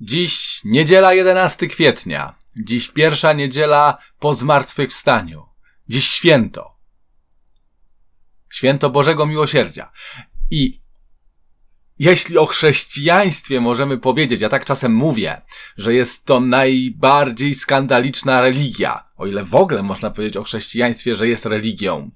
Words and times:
Dziś 0.00 0.60
niedziela 0.64 1.14
11 1.14 1.66
kwietnia. 1.66 2.34
Dziś 2.56 2.88
pierwsza 2.88 3.32
niedziela 3.32 3.98
po 4.18 4.34
zmartwychwstaniu. 4.34 5.46
Dziś 5.88 6.10
święto. 6.10 6.74
Święto 8.50 8.90
Bożego 8.90 9.26
Miłosierdzia. 9.26 9.92
I 10.50 10.84
jeśli 11.98 12.38
o 12.38 12.46
chrześcijaństwie 12.46 13.60
możemy 13.60 13.98
powiedzieć, 13.98 14.40
ja 14.40 14.48
tak 14.48 14.64
czasem 14.64 14.94
mówię, 14.94 15.42
że 15.76 15.94
jest 15.94 16.24
to 16.24 16.40
najbardziej 16.40 17.54
skandaliczna 17.54 18.40
religia, 18.40 19.08
o 19.16 19.26
ile 19.26 19.44
w 19.44 19.54
ogóle 19.54 19.82
można 19.82 20.10
powiedzieć 20.10 20.36
o 20.36 20.44
chrześcijaństwie, 20.44 21.14
że 21.14 21.28
jest 21.28 21.46
religią, 21.46 22.10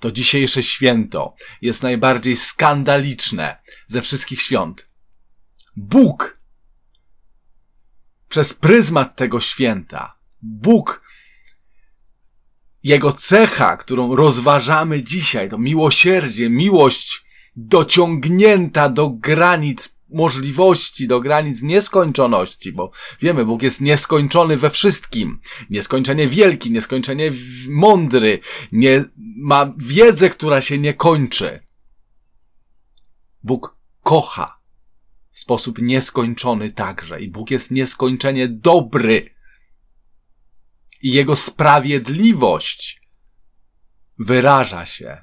to 0.00 0.12
dzisiejsze 0.12 0.62
święto 0.62 1.34
jest 1.62 1.82
najbardziej 1.82 2.36
skandaliczne 2.36 3.56
ze 3.86 4.02
wszystkich 4.02 4.42
świąt. 4.42 4.90
Bóg 5.76 6.39
przez 8.30 8.54
pryzmat 8.54 9.16
tego 9.16 9.40
święta, 9.40 10.16
Bóg, 10.42 11.02
Jego 12.82 13.12
cecha, 13.12 13.76
którą 13.76 14.16
rozważamy 14.16 15.02
dzisiaj, 15.02 15.48
to 15.48 15.58
miłosierdzie, 15.58 16.50
miłość 16.50 17.24
dociągnięta 17.56 18.88
do 18.88 19.10
granic 19.10 19.96
możliwości, 20.08 21.08
do 21.08 21.20
granic 21.20 21.62
nieskończoności, 21.62 22.72
bo 22.72 22.90
wiemy, 23.20 23.44
Bóg 23.44 23.62
jest 23.62 23.80
nieskończony 23.80 24.56
we 24.56 24.70
wszystkim. 24.70 25.40
Nieskończenie 25.70 26.28
wielki, 26.28 26.70
nieskończenie 26.70 27.32
mądry, 27.68 28.38
nie, 28.72 29.04
ma 29.36 29.72
wiedzę, 29.76 30.30
która 30.30 30.60
się 30.60 30.78
nie 30.78 30.94
kończy. 30.94 31.60
Bóg 33.42 33.76
kocha 34.02 34.59
w 35.40 35.42
sposób 35.42 35.82
nieskończony 35.82 36.72
także 36.72 37.20
i 37.20 37.28
Bóg 37.28 37.50
jest 37.50 37.70
nieskończenie 37.70 38.48
dobry. 38.48 39.34
I 41.02 41.12
Jego 41.12 41.36
sprawiedliwość 41.36 43.02
wyraża 44.18 44.86
się 44.86 45.22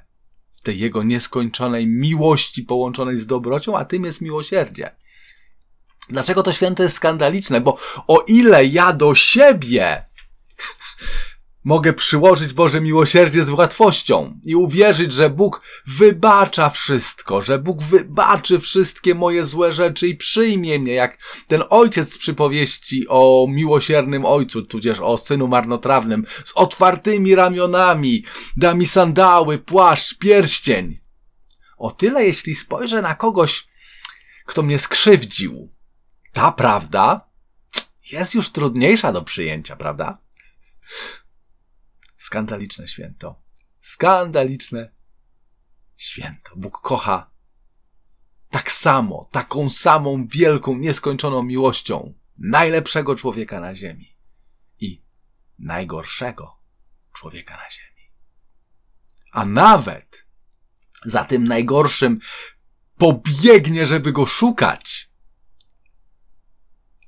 w 0.52 0.60
tej 0.60 0.78
Jego 0.78 1.02
nieskończonej 1.02 1.86
miłości 1.86 2.62
połączonej 2.62 3.16
z 3.16 3.26
dobrocią, 3.26 3.78
a 3.78 3.84
tym 3.84 4.04
jest 4.04 4.20
miłosierdzie. 4.20 4.96
Dlaczego 6.08 6.42
to 6.42 6.52
święto 6.52 6.82
jest 6.82 6.96
skandaliczne? 6.96 7.60
Bo 7.60 7.78
o 8.06 8.24
ile 8.28 8.64
ja 8.64 8.92
do 8.92 9.14
siebie 9.14 10.04
mogę 11.68 11.92
przyłożyć 11.92 12.52
Boże 12.52 12.80
miłosierdzie 12.80 13.44
z 13.44 13.50
łatwością 13.50 14.40
i 14.44 14.56
uwierzyć, 14.56 15.12
że 15.12 15.30
Bóg 15.30 15.62
wybacza 15.86 16.70
wszystko, 16.70 17.42
że 17.42 17.58
Bóg 17.58 17.82
wybaczy 17.82 18.60
wszystkie 18.60 19.14
moje 19.14 19.44
złe 19.44 19.72
rzeczy 19.72 20.08
i 20.08 20.16
przyjmie 20.16 20.78
mnie, 20.78 20.94
jak 20.94 21.18
ten 21.48 21.62
ojciec 21.70 22.12
z 22.12 22.18
przypowieści 22.18 23.06
o 23.08 23.46
miłosiernym 23.48 24.24
ojcu, 24.24 24.62
tudzież 24.62 25.00
o 25.00 25.18
synu 25.18 25.48
marnotrawnym, 25.48 26.26
z 26.44 26.52
otwartymi 26.54 27.34
ramionami, 27.34 28.24
da 28.56 28.74
mi 28.74 28.86
sandały, 28.86 29.58
płaszcz, 29.58 30.18
pierścień. 30.18 31.00
O 31.78 31.90
tyle, 31.90 32.24
jeśli 32.24 32.54
spojrzę 32.54 33.02
na 33.02 33.14
kogoś, 33.14 33.68
kto 34.46 34.62
mnie 34.62 34.78
skrzywdził, 34.78 35.68
ta 36.32 36.52
prawda 36.52 37.28
jest 38.12 38.34
już 38.34 38.50
trudniejsza 38.50 39.12
do 39.12 39.22
przyjęcia, 39.22 39.76
prawda? 39.76 40.18
Skandaliczne 42.18 42.88
święto. 42.88 43.42
Skandaliczne 43.80 44.92
święto. 45.96 46.56
Bóg 46.56 46.80
kocha 46.80 47.30
tak 48.50 48.72
samo, 48.72 49.28
taką 49.32 49.70
samą 49.70 50.26
wielką, 50.26 50.76
nieskończoną 50.76 51.42
miłością 51.42 52.14
najlepszego 52.38 53.16
człowieka 53.16 53.60
na 53.60 53.74
ziemi 53.74 54.16
i 54.80 55.02
najgorszego 55.58 56.60
człowieka 57.12 57.56
na 57.56 57.70
ziemi. 57.70 58.12
A 59.32 59.44
nawet 59.44 60.26
za 61.04 61.24
tym 61.24 61.44
najgorszym 61.44 62.18
pobiegnie, 62.96 63.86
żeby 63.86 64.12
go 64.12 64.26
szukać. 64.26 65.10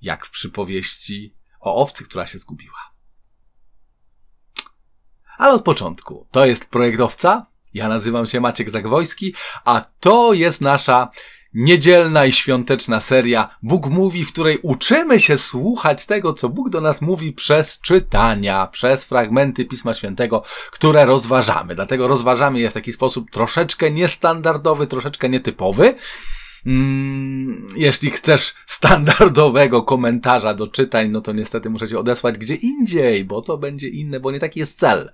Jak 0.00 0.26
w 0.26 0.30
przypowieści 0.30 1.36
o 1.60 1.82
owcy, 1.82 2.04
która 2.04 2.26
się 2.26 2.38
zgubiła. 2.38 2.89
Ale 5.40 5.52
od 5.52 5.62
początku. 5.62 6.26
To 6.30 6.46
jest 6.46 6.70
projektowca. 6.70 7.46
Ja 7.74 7.88
nazywam 7.88 8.26
się 8.26 8.40
Maciek 8.40 8.70
Zagwojski, 8.70 9.34
a 9.64 9.84
to 10.00 10.32
jest 10.32 10.60
nasza 10.60 11.08
niedzielna 11.54 12.26
i 12.26 12.32
świąteczna 12.32 13.00
seria 13.00 13.56
Bóg 13.62 13.86
mówi, 13.86 14.24
w 14.24 14.32
której 14.32 14.58
uczymy 14.62 15.20
się 15.20 15.38
słuchać 15.38 16.06
tego, 16.06 16.32
co 16.32 16.48
Bóg 16.48 16.70
do 16.70 16.80
nas 16.80 17.02
mówi 17.02 17.32
przez 17.32 17.80
czytania, 17.80 18.66
przez 18.66 19.04
fragmenty 19.04 19.64
Pisma 19.64 19.94
Świętego, 19.94 20.42
które 20.70 21.04
rozważamy. 21.04 21.74
Dlatego 21.74 22.08
rozważamy 22.08 22.60
je 22.60 22.70
w 22.70 22.74
taki 22.74 22.92
sposób 22.92 23.30
troszeczkę 23.30 23.90
niestandardowy, 23.90 24.86
troszeczkę 24.86 25.28
nietypowy. 25.28 25.94
Mm, 26.66 27.66
jeśli 27.76 28.10
chcesz 28.10 28.54
standardowego 28.66 29.82
komentarza 29.82 30.54
do 30.54 30.66
czytań, 30.66 31.08
no 31.08 31.20
to 31.20 31.32
niestety 31.32 31.70
muszę 31.70 31.88
cię 31.88 31.98
odesłać 31.98 32.38
gdzie 32.38 32.54
indziej, 32.54 33.24
bo 33.24 33.42
to 33.42 33.58
będzie 33.58 33.88
inne, 33.88 34.20
bo 34.20 34.30
nie 34.30 34.38
taki 34.38 34.60
jest 34.60 34.78
cel. 34.78 35.12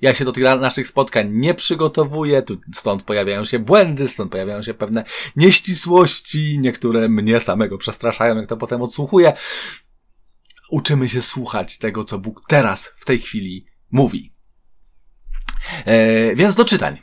Ja 0.00 0.14
się 0.14 0.24
do 0.24 0.32
tych 0.32 0.44
naszych 0.44 0.86
spotkań 0.86 1.30
nie 1.32 1.54
przygotowuję, 1.54 2.42
tu, 2.42 2.60
stąd 2.74 3.02
pojawiają 3.02 3.44
się 3.44 3.58
błędy, 3.58 4.08
stąd 4.08 4.32
pojawiają 4.32 4.62
się 4.62 4.74
pewne 4.74 5.04
nieścisłości, 5.36 6.58
niektóre 6.58 7.08
mnie 7.08 7.40
samego 7.40 7.78
przestraszają, 7.78 8.36
jak 8.36 8.46
to 8.46 8.56
potem 8.56 8.82
odsłuchuję. 8.82 9.32
Uczymy 10.70 11.08
się 11.08 11.22
słuchać 11.22 11.78
tego, 11.78 12.04
co 12.04 12.18
Bóg 12.18 12.40
teraz, 12.48 12.92
w 12.96 13.04
tej 13.04 13.18
chwili 13.18 13.66
mówi. 13.90 14.32
E, 15.84 16.34
więc 16.34 16.54
do 16.54 16.64
czytań. 16.64 16.98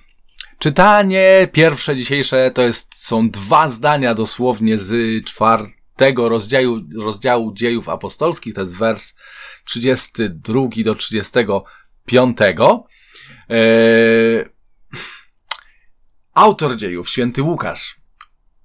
Czytanie 0.59 1.47
pierwsze 1.51 1.95
dzisiejsze 1.95 2.51
to 2.51 2.61
jest, 2.61 2.95
są 2.95 3.29
dwa 3.29 3.69
zdania 3.69 4.15
dosłownie 4.15 4.77
z 4.77 5.23
czwartego 5.25 6.29
rozdziału, 6.29 6.79
rozdziału 6.99 7.53
dziejów 7.53 7.89
apostolskich, 7.89 8.53
to 8.53 8.61
jest 8.61 8.75
wers 8.75 9.13
32 9.65 10.61
do 10.83 10.95
35. 10.95 11.63
Eee, 13.49 14.45
autor 16.33 16.75
dziejów, 16.75 17.09
święty 17.09 17.41
Łukasz, 17.43 17.95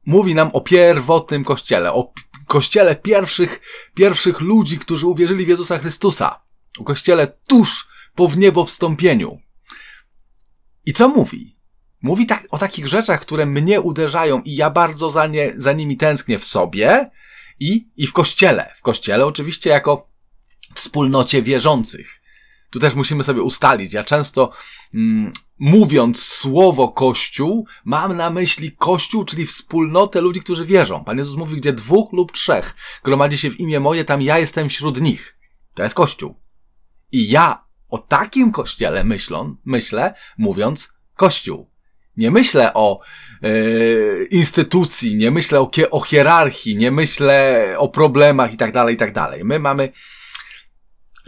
mówi 0.06 0.34
nam 0.34 0.50
o 0.52 0.60
pierwotnym 0.60 1.44
kościele, 1.44 1.92
o 1.92 2.12
kościele 2.46 2.96
pierwszych, 2.96 3.60
pierwszych 3.94 4.40
ludzi, 4.40 4.78
którzy 4.78 5.06
uwierzyli 5.06 5.44
w 5.44 5.48
Jezusa 5.48 5.78
Chrystusa. 5.78 6.42
O 6.78 6.84
kościele 6.84 7.26
tuż 7.46 7.88
po 8.14 8.28
wniebowstąpieniu. 8.28 9.38
I 10.86 10.92
co 10.92 11.08
mówi? 11.08 11.56
Mówi 12.02 12.26
tak, 12.26 12.46
o 12.50 12.58
takich 12.58 12.88
rzeczach, 12.88 13.20
które 13.20 13.46
mnie 13.46 13.80
uderzają 13.80 14.42
i 14.42 14.54
ja 14.54 14.70
bardzo 14.70 15.10
za, 15.10 15.26
nie, 15.26 15.52
za 15.56 15.72
nimi 15.72 15.96
tęsknię 15.96 16.38
w 16.38 16.44
sobie 16.44 17.10
i, 17.60 17.88
i 17.96 18.06
w 18.06 18.12
kościele. 18.12 18.72
W 18.76 18.82
kościele 18.82 19.26
oczywiście 19.26 19.70
jako 19.70 20.08
wspólnocie 20.74 21.42
wierzących. 21.42 22.17
Tu 22.70 22.80
też 22.80 22.94
musimy 22.94 23.24
sobie 23.24 23.42
ustalić. 23.42 23.92
Ja 23.92 24.04
często 24.04 24.52
mm, 24.94 25.32
mówiąc 25.58 26.22
słowo 26.22 26.88
Kościół, 26.88 27.66
mam 27.84 28.16
na 28.16 28.30
myśli 28.30 28.72
Kościół, 28.72 29.24
czyli 29.24 29.46
wspólnotę 29.46 30.20
ludzi, 30.20 30.40
którzy 30.40 30.64
wierzą. 30.64 31.04
Pan 31.04 31.18
Jezus 31.18 31.36
mówi, 31.36 31.56
gdzie 31.56 31.72
dwóch 31.72 32.12
lub 32.12 32.32
trzech 32.32 32.74
gromadzi 33.04 33.38
się 33.38 33.50
w 33.50 33.60
imię 33.60 33.80
moje, 33.80 34.04
tam 34.04 34.22
ja 34.22 34.38
jestem 34.38 34.68
wśród 34.68 35.00
nich. 35.00 35.38
To 35.74 35.82
jest 35.82 35.94
Kościół. 35.94 36.34
I 37.12 37.28
ja 37.28 37.64
o 37.88 37.98
takim 37.98 38.52
kościele 38.52 39.04
myślą, 39.04 39.56
myślę, 39.64 40.14
mówiąc 40.38 40.92
Kościół. 41.16 41.70
Nie 42.16 42.30
myślę 42.30 42.74
o 42.74 43.00
e, 43.42 43.48
instytucji, 44.24 45.16
nie 45.16 45.30
myślę 45.30 45.60
o, 45.60 45.70
o 45.90 46.00
hierarchii, 46.00 46.76
nie 46.76 46.90
myślę 46.90 47.64
o 47.78 47.88
problemach 47.88 48.52
i 48.52 48.56
tak 48.56 48.72
dalej, 48.72 48.94
i 48.94 48.98
tak 48.98 49.12
dalej. 49.12 49.44
My 49.44 49.58
mamy 49.58 49.92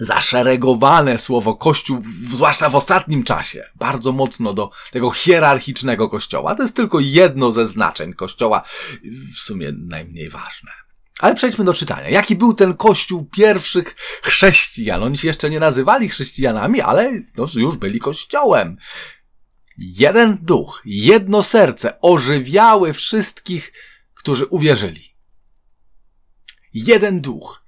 zaszeregowane 0.00 1.19
słowo 1.19 1.55
Kościół, 1.55 2.02
zwłaszcza 2.32 2.70
w 2.70 2.75
ostatnim 2.75 3.25
czasie, 3.25 3.64
bardzo 3.75 4.12
mocno 4.12 4.52
do 4.52 4.70
tego 4.91 5.11
hierarchicznego 5.11 6.08
Kościoła. 6.08 6.55
To 6.55 6.62
jest 6.62 6.76
tylko 6.76 7.00
jedno 7.00 7.52
ze 7.52 7.67
znaczeń 7.67 8.14
Kościoła, 8.14 8.62
w 9.35 9.38
sumie 9.38 9.73
najmniej 9.73 10.31
ważne. 10.31 10.70
Ale 11.20 11.35
przejdźmy 11.35 11.64
do 11.64 11.75
czytania. 11.75 12.08
Jaki 12.08 12.37
był 12.37 12.55
ten 12.55 12.75
kościół 12.75 13.25
pierwszych 13.25 13.94
chrześcijan? 14.23 15.02
Oni 15.02 15.17
się 15.17 15.29
jeszcze 15.29 15.50
nie 15.50 15.61
nazywali 15.61 16.08
chrześcijanami, 16.08 16.81
ale 16.81 17.12
no, 17.37 17.47
już 17.55 17.76
byli 17.76 17.99
kościołem. 17.99 18.76
Jeden 19.79 20.38
duch, 20.43 20.82
jedno 20.85 21.43
serce 21.43 22.00
ożywiały 22.00 22.93
wszystkich, 22.93 23.73
którzy 24.14 24.47
uwierzyli. 24.47 25.17
Jeden 26.75 27.20
duch, 27.20 27.60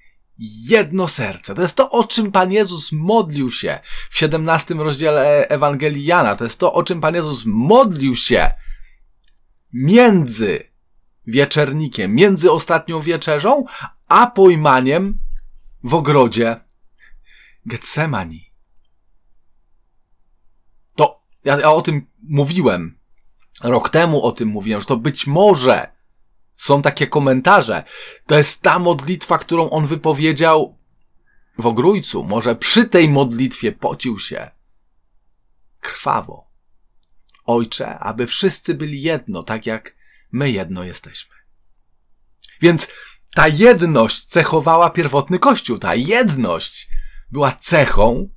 jedno 0.42 1.08
serce. 1.08 1.54
To 1.54 1.62
jest 1.62 1.76
to, 1.76 1.90
o 1.90 2.04
czym 2.04 2.32
Pan 2.32 2.52
Jezus 2.52 2.92
modlił 2.92 3.50
się 3.50 3.80
w 4.10 4.18
17 4.18 4.74
rozdziale 4.74 5.48
Ewangelii 5.48 6.04
Jana. 6.04 6.36
To 6.36 6.44
jest 6.44 6.58
to, 6.58 6.72
o 6.72 6.82
czym 6.82 7.00
Pan 7.00 7.14
Jezus 7.14 7.42
modlił 7.46 8.16
się 8.16 8.50
między 9.72 10.72
wieczernikiem, 11.26 12.14
między 12.14 12.50
ostatnią 12.50 13.00
wieczerzą, 13.00 13.64
a 14.08 14.26
pojmaniem 14.26 15.18
w 15.84 15.94
ogrodzie 15.94 16.56
Getsemani. 17.66 18.52
To 20.96 21.22
ja, 21.44 21.60
ja 21.60 21.72
o 21.72 21.82
tym 21.82 22.06
mówiłem. 22.22 22.98
Rok 23.64 23.90
temu 23.90 24.22
o 24.22 24.32
tym 24.32 24.48
mówiłem, 24.48 24.80
że 24.80 24.86
to 24.86 24.96
być 24.96 25.26
może 25.26 25.92
są 26.54 26.82
takie 26.82 27.06
komentarze. 27.06 27.84
To 28.26 28.38
jest 28.38 28.62
ta 28.62 28.78
modlitwa, 28.78 29.38
którą 29.38 29.70
on 29.70 29.86
wypowiedział 29.86 30.78
w 31.58 31.66
ogrójcu. 31.66 32.24
Może 32.24 32.56
przy 32.56 32.84
tej 32.84 33.08
modlitwie 33.08 33.72
pocił 33.72 34.18
się 34.18 34.50
krwawo. 35.80 36.50
Ojcze, 37.44 37.98
aby 37.98 38.26
wszyscy 38.26 38.74
byli 38.74 39.02
jedno, 39.02 39.42
tak 39.42 39.66
jak 39.66 39.96
my 40.32 40.50
jedno 40.50 40.84
jesteśmy. 40.84 41.34
Więc 42.60 42.88
ta 43.34 43.48
jedność 43.48 44.24
cechowała 44.24 44.90
pierwotny 44.90 45.38
Kościół. 45.38 45.78
Ta 45.78 45.94
jedność 45.94 46.88
była 47.30 47.52
cechą, 47.52 48.28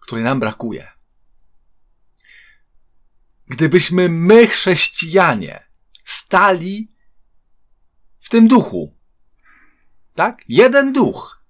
której 0.00 0.24
nam 0.24 0.40
brakuje. 0.40 0.88
Gdybyśmy 3.46 4.08
my, 4.08 4.46
chrześcijanie, 4.46 5.66
stali 6.04 6.91
tym 8.32 8.48
duchu, 8.48 8.94
tak? 10.14 10.44
Jeden 10.48 10.92
duch, 10.92 11.44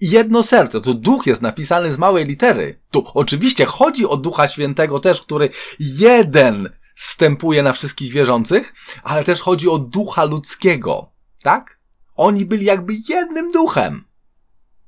jedno 0.00 0.42
serce. 0.42 0.80
Tu 0.80 0.94
duch 0.94 1.26
jest 1.26 1.42
napisany 1.42 1.92
z 1.92 1.98
małej 1.98 2.24
litery. 2.24 2.80
Tu 2.90 3.04
oczywiście 3.14 3.66
chodzi 3.66 4.06
o 4.06 4.16
Ducha 4.16 4.48
Świętego 4.48 5.00
też, 5.00 5.22
który 5.22 5.50
jeden 5.78 6.70
stępuje 6.94 7.62
na 7.62 7.72
wszystkich 7.72 8.12
wierzących, 8.12 8.74
ale 9.02 9.24
też 9.24 9.40
chodzi 9.40 9.68
o 9.68 9.78
ducha 9.78 10.24
ludzkiego, 10.24 11.12
tak? 11.42 11.78
Oni 12.14 12.46
byli 12.46 12.64
jakby 12.64 12.92
jednym 13.08 13.52
duchem. 13.52 14.04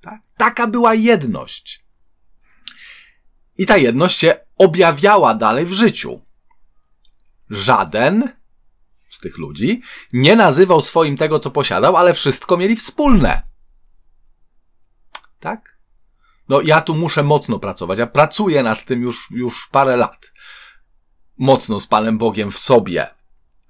Tak? 0.01 0.21
Taka 0.37 0.67
była 0.67 0.95
jedność. 0.95 1.85
I 3.59 3.67
ta 3.67 3.77
jedność 3.77 4.19
się 4.19 4.35
objawiała 4.59 5.35
dalej 5.35 5.67
w 5.67 5.73
życiu. 5.73 6.21
Żaden 7.51 8.44
z 9.15 9.19
tych 9.19 9.39
ludzi 9.39 9.83
nie 10.13 10.37
nazywał 10.37 10.81
swoim 10.81 11.17
tego, 11.17 11.39
co 11.39 11.51
posiadał, 11.51 11.97
ale 11.97 12.15
wszystko 12.15 12.57
mieli 12.57 12.77
wspólne. 12.77 13.43
Tak? 15.41 15.79
No, 16.49 16.61
ja 16.61 16.81
tu 16.81 16.95
muszę 16.95 17.23
mocno 17.23 17.59
pracować. 17.59 17.99
Ja 17.99 18.07
pracuję 18.07 18.63
nad 18.63 18.85
tym 18.85 19.03
już, 19.03 19.31
już 19.31 19.69
parę 19.73 19.97
lat. 19.97 20.33
Mocno 21.39 21.81
z 21.81 21.87
Panem 21.87 22.19
Bogiem 22.19 22.53
w 22.53 22.59
sobie, 22.59 23.07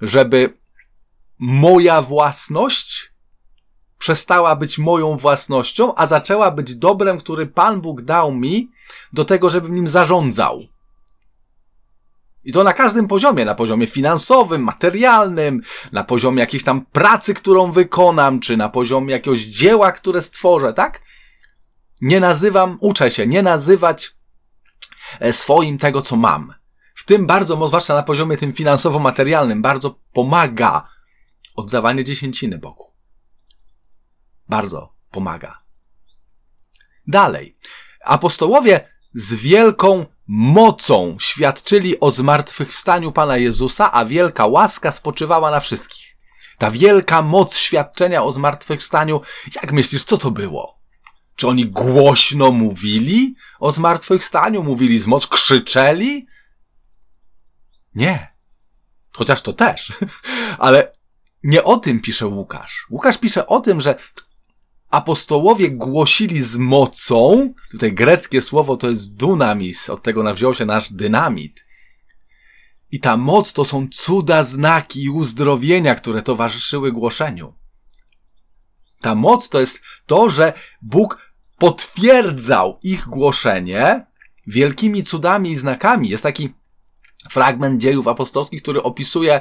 żeby 0.00 0.54
moja 1.38 2.02
własność 2.02 3.14
przestała 3.98 4.56
być 4.56 4.78
moją 4.78 5.16
własnością, 5.16 5.94
a 5.94 6.06
zaczęła 6.06 6.50
być 6.50 6.74
dobrem, 6.74 7.18
który 7.18 7.46
Pan 7.46 7.80
Bóg 7.80 8.02
dał 8.02 8.34
mi 8.34 8.70
do 9.12 9.24
tego, 9.24 9.50
żebym 9.50 9.74
nim 9.74 9.88
zarządzał. 9.88 10.62
I 12.44 12.52
to 12.52 12.64
na 12.64 12.72
każdym 12.72 13.08
poziomie, 13.08 13.44
na 13.44 13.54
poziomie 13.54 13.86
finansowym, 13.86 14.62
materialnym, 14.62 15.60
na 15.92 16.04
poziomie 16.04 16.40
jakiejś 16.40 16.64
tam 16.64 16.86
pracy, 16.86 17.34
którą 17.34 17.72
wykonam, 17.72 18.40
czy 18.40 18.56
na 18.56 18.68
poziomie 18.68 19.12
jakiegoś 19.12 19.40
dzieła, 19.40 19.92
które 19.92 20.22
stworzę, 20.22 20.72
tak? 20.72 21.00
Nie 22.00 22.20
nazywam, 22.20 22.78
uczę 22.80 23.10
się, 23.10 23.26
nie 23.26 23.42
nazywać 23.42 24.12
e, 25.20 25.32
swoim 25.32 25.78
tego, 25.78 26.02
co 26.02 26.16
mam. 26.16 26.54
W 26.94 27.04
tym 27.04 27.26
bardzo, 27.26 27.68
zwłaszcza 27.68 27.94
na 27.94 28.02
poziomie 28.02 28.36
tym 28.36 28.52
finansowo-materialnym, 28.52 29.62
bardzo 29.62 30.00
pomaga 30.12 30.88
oddawanie 31.56 32.04
dziesięciny 32.04 32.58
Bogu. 32.58 32.92
Bardzo 34.48 34.94
pomaga. 35.10 35.58
Dalej. 37.06 37.56
Apostołowie 38.04 38.88
z 39.14 39.34
wielką 39.34 40.06
mocą 40.28 41.16
świadczyli 41.20 42.00
o 42.00 42.10
zmartwychwstaniu 42.10 43.12
Pana 43.12 43.36
Jezusa, 43.36 43.92
a 43.92 44.04
wielka 44.04 44.46
łaska 44.46 44.92
spoczywała 44.92 45.50
na 45.50 45.60
wszystkich. 45.60 46.16
Ta 46.58 46.70
wielka 46.70 47.22
moc 47.22 47.56
świadczenia 47.56 48.22
o 48.22 48.32
zmartwychwstaniu, 48.32 49.20
jak 49.54 49.72
myślisz, 49.72 50.04
co 50.04 50.18
to 50.18 50.30
było? 50.30 50.78
Czy 51.36 51.48
oni 51.48 51.66
głośno 51.66 52.50
mówili 52.50 53.34
o 53.60 53.72
zmartwychwstaniu? 53.72 54.62
Mówili 54.62 54.98
z 54.98 55.06
moc, 55.06 55.26
krzyczeli? 55.26 56.26
Nie. 57.94 58.28
Chociaż 59.12 59.42
to 59.42 59.52
też. 59.52 59.92
Ale 60.58 60.92
nie 61.42 61.64
o 61.64 61.76
tym 61.76 62.00
pisze 62.00 62.26
Łukasz. 62.26 62.86
Łukasz 62.90 63.18
pisze 63.18 63.46
o 63.46 63.60
tym, 63.60 63.80
że 63.80 63.94
apostołowie 64.94 65.70
głosili 65.70 66.42
z 66.42 66.56
mocą, 66.56 67.52
tutaj 67.70 67.92
greckie 67.92 68.42
słowo 68.42 68.76
to 68.76 68.90
jest 68.90 69.14
dunamis, 69.14 69.90
od 69.90 70.02
tego 70.02 70.22
nawziął 70.22 70.54
się 70.54 70.64
nasz 70.64 70.92
dynamit. 70.92 71.66
I 72.90 73.00
ta 73.00 73.16
moc 73.16 73.52
to 73.52 73.64
są 73.64 73.88
cuda, 73.92 74.44
znaki 74.44 75.02
i 75.02 75.10
uzdrowienia, 75.10 75.94
które 75.94 76.22
towarzyszyły 76.22 76.92
głoszeniu. 76.92 77.54
Ta 79.00 79.14
moc 79.14 79.48
to 79.48 79.60
jest 79.60 79.80
to, 80.06 80.30
że 80.30 80.52
Bóg 80.82 81.18
potwierdzał 81.58 82.78
ich 82.82 83.06
głoszenie 83.06 84.06
wielkimi 84.46 85.04
cudami 85.04 85.50
i 85.50 85.56
znakami. 85.56 86.08
Jest 86.08 86.22
taki 86.22 86.54
fragment 87.30 87.80
dziejów 87.80 88.08
apostolskich, 88.08 88.62
który 88.62 88.82
opisuje 88.82 89.40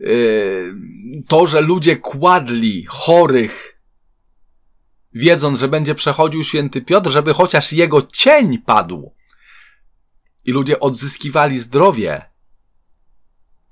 yy, 0.00 0.74
to, 1.28 1.46
że 1.46 1.60
ludzie 1.60 1.96
kładli 1.96 2.84
chorych 2.88 3.65
wiedząc, 5.16 5.58
że 5.58 5.68
będzie 5.68 5.94
przechodził 5.94 6.44
święty 6.44 6.82
Piotr, 6.82 7.10
żeby 7.10 7.34
chociaż 7.34 7.72
jego 7.72 8.02
cień 8.02 8.58
padł. 8.58 9.12
I 10.44 10.52
ludzie 10.52 10.80
odzyskiwali 10.80 11.58
zdrowie. 11.58 12.22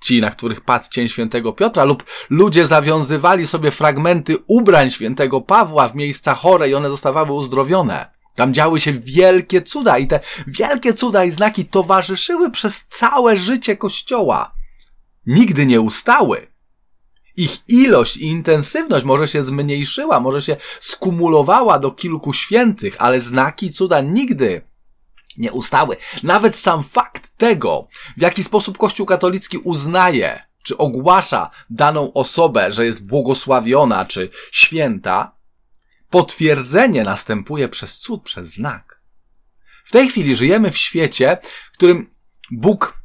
Ci, 0.04 0.20
na 0.20 0.30
których 0.30 0.60
padł 0.60 0.84
cień 0.90 1.08
świętego 1.08 1.52
Piotra, 1.52 1.84
lub 1.84 2.04
ludzie 2.30 2.66
zawiązywali 2.66 3.46
sobie 3.46 3.70
fragmenty 3.70 4.36
ubrań 4.46 4.90
świętego 4.90 5.40
Pawła 5.40 5.88
w 5.88 5.94
miejsca 5.94 6.34
chore 6.34 6.68
i 6.68 6.74
one 6.74 6.90
zostawały 6.90 7.32
uzdrowione. 7.32 8.14
Tam 8.34 8.54
działy 8.54 8.80
się 8.80 8.92
wielkie 8.92 9.62
cuda 9.62 9.98
i 9.98 10.06
te 10.06 10.20
wielkie 10.46 10.94
cuda 10.94 11.24
i 11.24 11.30
znaki 11.30 11.64
towarzyszyły 11.64 12.50
przez 12.50 12.86
całe 12.88 13.36
życie 13.36 13.76
Kościoła. 13.76 14.54
Nigdy 15.26 15.66
nie 15.66 15.80
ustały. 15.80 16.53
Ich 17.36 17.68
ilość 17.68 18.16
i 18.16 18.26
intensywność 18.26 19.04
może 19.04 19.28
się 19.28 19.42
zmniejszyła, 19.42 20.20
może 20.20 20.42
się 20.42 20.56
skumulowała 20.80 21.78
do 21.78 21.90
kilku 21.90 22.32
świętych, 22.32 22.96
ale 22.98 23.20
znaki 23.20 23.72
cuda 23.72 24.00
nigdy 24.00 24.62
nie 25.36 25.52
ustały. 25.52 25.96
Nawet 26.22 26.56
sam 26.56 26.84
fakt 26.84 27.36
tego, 27.36 27.88
w 28.16 28.22
jaki 28.22 28.44
sposób 28.44 28.78
Kościół 28.78 29.06
katolicki 29.06 29.58
uznaje, 29.58 30.42
czy 30.62 30.76
ogłasza 30.76 31.50
daną 31.70 32.12
osobę, 32.12 32.72
że 32.72 32.86
jest 32.86 33.06
błogosławiona, 33.06 34.04
czy 34.04 34.28
święta, 34.52 35.36
potwierdzenie 36.10 37.04
następuje 37.04 37.68
przez 37.68 37.98
cud, 37.98 38.22
przez 38.22 38.48
znak. 38.48 39.00
W 39.84 39.92
tej 39.92 40.08
chwili 40.08 40.36
żyjemy 40.36 40.70
w 40.70 40.78
świecie, 40.78 41.38
w 41.72 41.76
którym 41.76 42.10
Bóg 42.50 43.04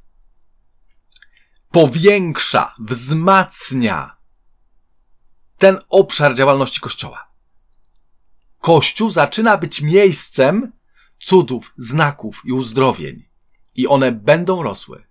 powiększa, 1.72 2.74
wzmacnia 2.80 4.19
ten 5.60 5.78
obszar 5.90 6.36
działalności 6.36 6.80
Kościoła. 6.82 7.32
Kościół 8.60 9.10
zaczyna 9.10 9.58
być 9.58 9.82
miejscem 9.82 10.72
cudów, 11.20 11.74
znaków 11.78 12.42
i 12.46 12.52
uzdrowień. 12.52 13.30
I 13.76 13.88
one 13.88 14.12
będą 14.12 14.64
rosły. 14.64 15.04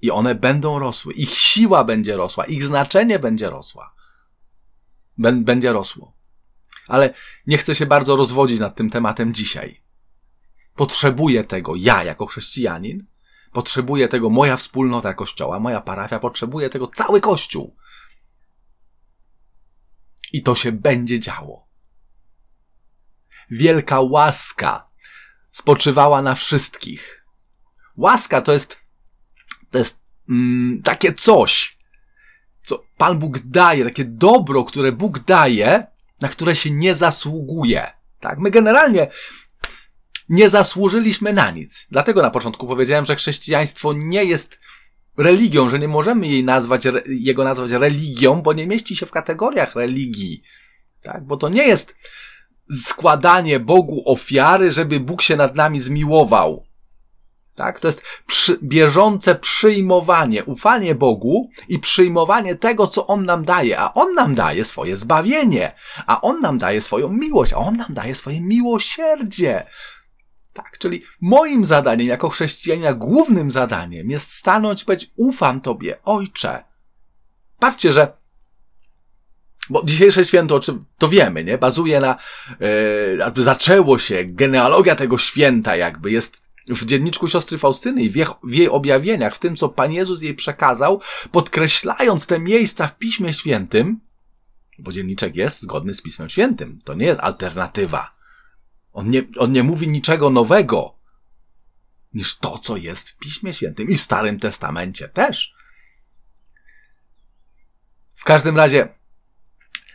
I 0.00 0.10
one 0.10 0.34
będą 0.34 0.78
rosły. 0.78 1.12
Ich 1.12 1.30
siła 1.30 1.84
będzie 1.84 2.16
rosła. 2.16 2.44
Ich 2.44 2.64
znaczenie 2.64 3.18
będzie 3.18 3.50
rosła. 3.50 3.94
będzie 5.18 5.72
rosło. 5.72 6.12
Ale 6.88 7.14
nie 7.46 7.58
chcę 7.58 7.74
się 7.74 7.86
bardzo 7.86 8.16
rozwodzić 8.16 8.60
nad 8.60 8.76
tym 8.76 8.90
tematem 8.90 9.34
dzisiaj. 9.34 9.82
Potrzebuję 10.74 11.44
tego 11.44 11.72
ja 11.76 12.04
jako 12.04 12.26
chrześcijanin. 12.26 13.06
Potrzebuję 13.52 14.08
tego 14.08 14.30
moja 14.30 14.56
wspólnota 14.56 15.14
kościoła, 15.14 15.60
moja 15.60 15.80
parafia. 15.80 16.18
Potrzebuje 16.18 16.70
tego 16.70 16.86
cały 16.86 17.20
kościół. 17.20 17.74
I 20.32 20.42
to 20.42 20.54
się 20.54 20.72
będzie 20.72 21.20
działo. 21.20 21.68
Wielka 23.50 24.00
łaska 24.00 24.88
spoczywała 25.50 26.22
na 26.22 26.34
wszystkich. 26.34 27.24
Łaska 27.96 28.40
to 28.40 28.52
jest, 28.52 28.78
to 29.70 29.78
jest 29.78 30.00
mm, 30.28 30.82
takie 30.82 31.12
coś, 31.12 31.78
co 32.62 32.84
Pan 32.96 33.18
Bóg 33.18 33.38
daje, 33.38 33.84
takie 33.84 34.04
dobro, 34.04 34.64
które 34.64 34.92
Bóg 34.92 35.18
daje, 35.18 35.86
na 36.20 36.28
które 36.28 36.56
się 36.56 36.70
nie 36.70 36.94
zasługuje. 36.94 37.92
Tak? 38.20 38.38
My 38.38 38.50
generalnie 38.50 39.08
nie 40.28 40.50
zasłużyliśmy 40.50 41.32
na 41.32 41.50
nic. 41.50 41.86
Dlatego 41.90 42.22
na 42.22 42.30
początku 42.30 42.66
powiedziałem, 42.66 43.04
że 43.04 43.16
chrześcijaństwo 43.16 43.92
nie 43.92 44.24
jest 44.24 44.58
religią, 45.18 45.68
że 45.68 45.78
nie 45.78 45.88
możemy 45.88 46.26
jej 46.26 46.44
nazwać, 46.44 46.82
jego 47.06 47.44
nazwać 47.44 47.70
religią, 47.70 48.42
bo 48.42 48.52
nie 48.52 48.66
mieści 48.66 48.96
się 48.96 49.06
w 49.06 49.10
kategoriach 49.10 49.76
religii. 49.76 50.42
Tak? 51.02 51.26
Bo 51.26 51.36
to 51.36 51.48
nie 51.48 51.66
jest 51.66 51.96
składanie 52.70 53.60
Bogu 53.60 54.02
ofiary, 54.06 54.70
żeby 54.70 55.00
Bóg 55.00 55.22
się 55.22 55.36
nad 55.36 55.56
nami 55.56 55.80
zmiłował. 55.80 56.64
Tak? 57.54 57.80
To 57.80 57.88
jest 57.88 58.02
przy, 58.26 58.58
bieżące 58.62 59.34
przyjmowanie, 59.34 60.44
ufanie 60.44 60.94
Bogu 60.94 61.50
i 61.68 61.78
przyjmowanie 61.78 62.56
tego, 62.56 62.86
co 62.86 63.06
On 63.06 63.24
nam 63.24 63.44
daje. 63.44 63.78
A 63.78 63.94
On 63.94 64.14
nam 64.14 64.34
daje 64.34 64.64
swoje 64.64 64.96
zbawienie, 64.96 65.72
a 66.06 66.20
On 66.20 66.40
nam 66.40 66.58
daje 66.58 66.80
swoją 66.80 67.08
miłość, 67.08 67.52
a 67.52 67.56
On 67.56 67.76
nam 67.76 67.94
daje 67.94 68.14
swoje 68.14 68.40
miłosierdzie. 68.40 69.66
Tak, 70.64 70.78
czyli 70.78 71.02
moim 71.20 71.64
zadaniem 71.64 72.08
jako 72.08 72.28
chrześcijanina, 72.28 72.94
głównym 72.94 73.50
zadaniem 73.50 74.10
jest 74.10 74.32
stanąć 74.32 74.82
i 74.82 74.84
powiedzieć, 74.84 75.10
ufam 75.16 75.60
Tobie, 75.60 75.98
Ojcze. 76.04 76.64
Patrzcie, 77.58 77.92
że 77.92 78.18
bo 79.70 79.82
dzisiejsze 79.84 80.24
święto, 80.24 80.60
to 80.98 81.08
wiemy, 81.08 81.44
nie? 81.44 81.58
Bazuje 81.58 82.00
na, 82.00 82.16
e, 83.36 83.42
zaczęło 83.42 83.98
się, 83.98 84.24
genealogia 84.24 84.94
tego 84.94 85.18
święta 85.18 85.76
jakby 85.76 86.10
jest 86.10 86.48
w 86.68 86.84
dzienniczku 86.84 87.28
siostry 87.28 87.58
Faustyny 87.58 88.02
i 88.02 88.10
w 88.10 88.16
jej, 88.16 88.26
w 88.44 88.54
jej 88.54 88.68
objawieniach, 88.68 89.36
w 89.36 89.38
tym, 89.38 89.56
co 89.56 89.68
Pan 89.68 89.92
Jezus 89.92 90.22
jej 90.22 90.34
przekazał, 90.34 91.00
podkreślając 91.32 92.26
te 92.26 92.38
miejsca 92.38 92.86
w 92.86 92.98
Piśmie 92.98 93.32
Świętym, 93.32 94.00
bo 94.78 94.92
dzienniczek 94.92 95.36
jest 95.36 95.62
zgodny 95.62 95.94
z 95.94 96.02
Pismem 96.02 96.28
Świętym. 96.28 96.80
To 96.84 96.94
nie 96.94 97.06
jest 97.06 97.20
alternatywa. 97.20 98.17
On 98.92 99.10
nie, 99.10 99.22
on 99.38 99.52
nie 99.52 99.62
mówi 99.62 99.88
niczego 99.88 100.30
nowego 100.30 100.98
niż 102.14 102.38
to, 102.38 102.58
co 102.58 102.76
jest 102.76 103.08
w 103.08 103.16
Piśmie 103.16 103.52
Świętym 103.52 103.90
i 103.90 103.96
w 103.96 104.02
Starym 104.02 104.40
Testamencie 104.40 105.08
też. 105.08 105.54
W 108.14 108.24
każdym 108.24 108.56
razie, 108.56 108.88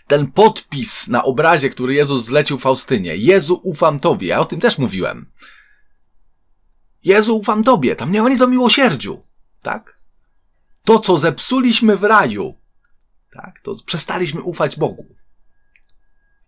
ten 0.08 0.32
podpis 0.32 1.08
na 1.08 1.24
obrazie, 1.24 1.70
który 1.70 1.94
Jezus 1.94 2.26
zlecił 2.26 2.58
Faustynie, 2.58 3.18
Jezu 3.18 3.60
ufam 3.64 4.00
Tobie, 4.00 4.28
ja 4.28 4.40
o 4.40 4.46
tym 4.46 4.60
też 4.60 4.78
mówiłem. 4.78 5.30
Jezu 7.04 7.38
ufam 7.38 7.64
Tobie, 7.64 7.96
tam 7.96 8.12
nie 8.12 8.22
ma 8.22 8.30
nic 8.30 8.42
o 8.42 8.48
miłosierdziu, 8.48 9.26
tak? 9.62 10.00
To, 10.84 11.00
co 11.00 11.18
zepsuliśmy 11.18 11.98
w 11.98 12.04
raju, 12.04 12.58
tak? 13.32 13.62
To 13.64 13.76
przestaliśmy 13.86 14.42
ufać 14.42 14.76
Bogu. 14.76 15.16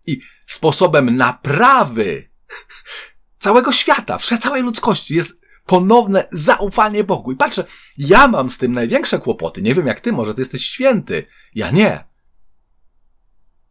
I 0.06 0.20
sposobem 0.46 1.16
naprawy 1.16 2.30
całego 3.38 3.72
świata, 3.72 4.18
całej 4.40 4.62
ludzkości 4.62 5.14
jest 5.14 5.40
ponowne 5.66 6.28
zaufanie 6.32 7.04
Bogu. 7.04 7.32
I 7.32 7.36
patrzę, 7.36 7.64
ja 7.98 8.28
mam 8.28 8.50
z 8.50 8.58
tym 8.58 8.72
największe 8.72 9.18
kłopoty. 9.18 9.62
Nie 9.62 9.74
wiem 9.74 9.86
jak 9.86 10.00
ty, 10.00 10.12
może 10.12 10.34
ty 10.34 10.40
jesteś 10.40 10.66
święty. 10.66 11.26
Ja 11.54 11.70
nie. 11.70 12.04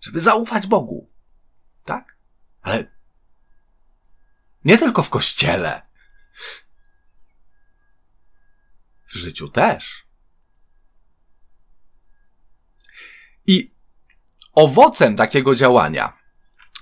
Żeby 0.02 0.22
zaufać 0.22 0.68
Bogu. 0.68 1.12
Tak? 1.84 2.18
Ale 2.62 2.96
nie 4.66 4.78
tylko 4.78 5.04
w 5.04 5.10
kościele. 5.10 5.82
W 9.08 9.16
życiu 9.16 9.50
też. 9.50 10.06
I 13.48 13.76
owocem 14.52 15.16
takiego 15.16 15.56
działania 15.56 16.18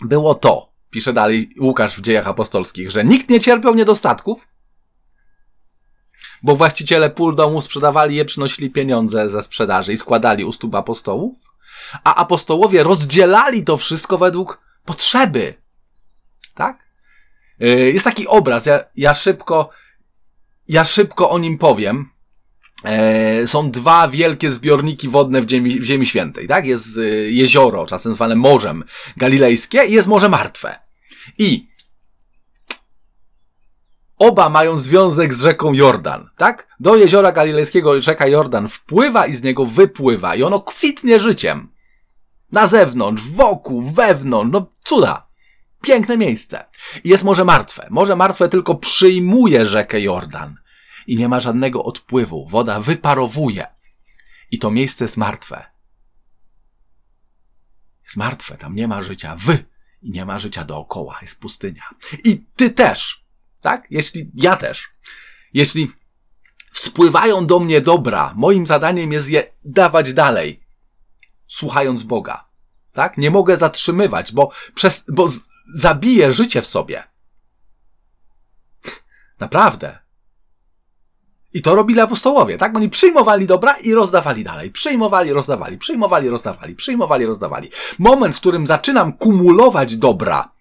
było 0.02 0.36
to, 0.36 0.73
pisze 0.94 1.14
dalej 1.14 1.50
Łukasz 1.60 1.98
w 1.98 2.02
dziejach 2.02 2.28
apostolskich, 2.28 2.92
że 2.92 3.06
nikt 3.06 3.30
nie 3.30 3.40
cierpiał 3.40 3.76
niedostatków, 3.76 4.48
bo 6.44 6.56
właściciele 6.56 7.10
pól 7.10 7.36
domu 7.36 7.62
sprzedawali 7.62 8.16
je, 8.16 8.26
przynosili 8.26 8.70
pieniądze 8.70 9.30
ze 9.30 9.44
sprzedaży 9.44 9.94
i 9.94 9.98
składali 9.98 10.46
u 10.46 10.52
stóp 10.52 10.76
apostołów, 10.76 11.38
a 12.04 12.16
apostołowie 12.16 12.84
rozdzielali 12.84 13.64
to 13.64 13.78
wszystko 13.78 14.18
według 14.18 14.62
potrzeby. 14.86 15.54
Tak? 16.54 16.84
Y, 17.62 17.92
jest 17.94 18.06
taki 18.06 18.28
obraz, 18.28 18.66
ja, 18.66 18.80
ja 18.96 19.14
szybko, 19.14 19.70
ja 20.68 20.84
szybko 20.84 21.30
o 21.30 21.40
nim 21.40 21.58
powiem. 21.58 22.13
E, 22.84 23.48
są 23.48 23.72
dwa 23.72 24.08
wielkie 24.08 24.52
zbiorniki 24.52 25.10
wodne 25.10 25.42
w 25.42 25.50
Ziemi, 25.50 25.80
w 25.80 25.84
Ziemi 25.84 26.06
Świętej, 26.06 26.48
tak? 26.48 26.66
Jest 26.66 26.98
y, 26.98 27.32
jezioro, 27.32 27.86
czasem 27.86 28.14
zwane 28.14 28.36
Morzem 28.36 28.84
Galilejskie 29.18 29.86
i 29.86 29.94
jest 29.94 30.08
Morze 30.08 30.30
Martwe. 30.30 30.80
I 31.38 31.68
oba 34.18 34.50
mają 34.50 34.78
związek 34.78 35.34
z 35.34 35.42
rzeką 35.42 35.74
Jordan, 35.74 36.30
tak? 36.38 36.68
Do 36.80 36.96
jeziora 36.96 37.32
galilejskiego 37.32 38.00
rzeka 38.00 38.28
Jordan 38.28 38.68
wpływa 38.68 39.26
i 39.26 39.36
z 39.36 39.44
niego 39.44 39.66
wypływa 39.66 40.36
i 40.36 40.44
ono 40.44 40.60
kwitnie 40.60 41.20
życiem. 41.20 41.70
Na 42.52 42.68
zewnątrz, 42.68 43.24
wokół, 43.24 43.92
wewnątrz, 43.92 44.54
no 44.54 44.72
cuda. 44.84 45.28
Piękne 45.82 46.18
miejsce. 46.18 46.66
I 47.04 47.10
jest 47.10 47.24
Morze 47.24 47.46
Martwe. 47.46 47.88
Morze 47.90 48.16
Martwe 48.16 48.50
tylko 48.50 48.76
przyjmuje 48.76 49.66
rzekę 49.66 50.02
Jordan 50.02 50.63
i 51.08 51.16
nie 51.16 51.28
ma 51.28 51.40
żadnego 51.40 51.84
odpływu. 51.84 52.48
Woda 52.48 52.80
wyparowuje. 52.80 53.68
I 54.52 54.60
to 54.60 54.72
miejsce 54.72 55.04
jest 55.04 55.18
martwe. 55.18 55.66
Jest 58.04 58.18
martwe, 58.18 58.58
tam 58.58 58.76
nie 58.76 58.88
ma 58.88 59.02
życia. 59.02 59.36
Wy 59.36 59.66
i 60.02 60.12
nie 60.12 60.26
ma 60.26 60.40
życia 60.40 60.64
dookoła, 60.64 61.18
jest 61.22 61.40
pustynia. 61.40 61.84
I 62.24 62.46
ty 62.56 62.70
też, 62.70 63.26
tak? 63.62 63.88
Jeśli 63.90 64.32
ja 64.34 64.56
też. 64.56 64.90
Jeśli 65.54 65.92
spływają 66.74 67.46
do 67.46 67.60
mnie 67.60 67.82
dobra, 67.82 68.34
moim 68.36 68.66
zadaniem 68.66 69.12
jest 69.12 69.30
je 69.30 69.44
dawać 69.66 70.14
dalej, 70.14 70.64
słuchając 71.48 72.04
Boga. 72.04 72.46
Tak? 72.92 73.18
Nie 73.18 73.32
mogę 73.32 73.58
zatrzymywać, 73.58 74.32
bo, 74.32 74.52
przez, 74.76 75.04
bo 75.08 75.28
zabiję 75.74 76.32
życie 76.32 76.62
w 76.62 76.68
sobie. 76.68 77.04
Naprawdę. 79.40 80.03
I 81.54 81.62
to 81.62 81.76
robili 81.76 82.00
apostołowie, 82.00 82.58
tak? 82.58 82.78
Oni 82.78 82.90
przyjmowali 82.90 83.48
dobra 83.48 83.74
i 83.74 83.94
rozdawali 83.94 84.44
dalej. 84.44 84.72
Przyjmowali, 84.72 85.34
rozdawali, 85.34 85.78
przyjmowali, 85.78 86.30
rozdawali, 86.30 86.76
przyjmowali, 86.76 87.26
rozdawali. 87.26 87.70
Moment, 88.00 88.36
w 88.36 88.40
którym 88.40 88.68
zaczynam 88.68 89.14
kumulować 89.14 89.98
dobra, 89.98 90.54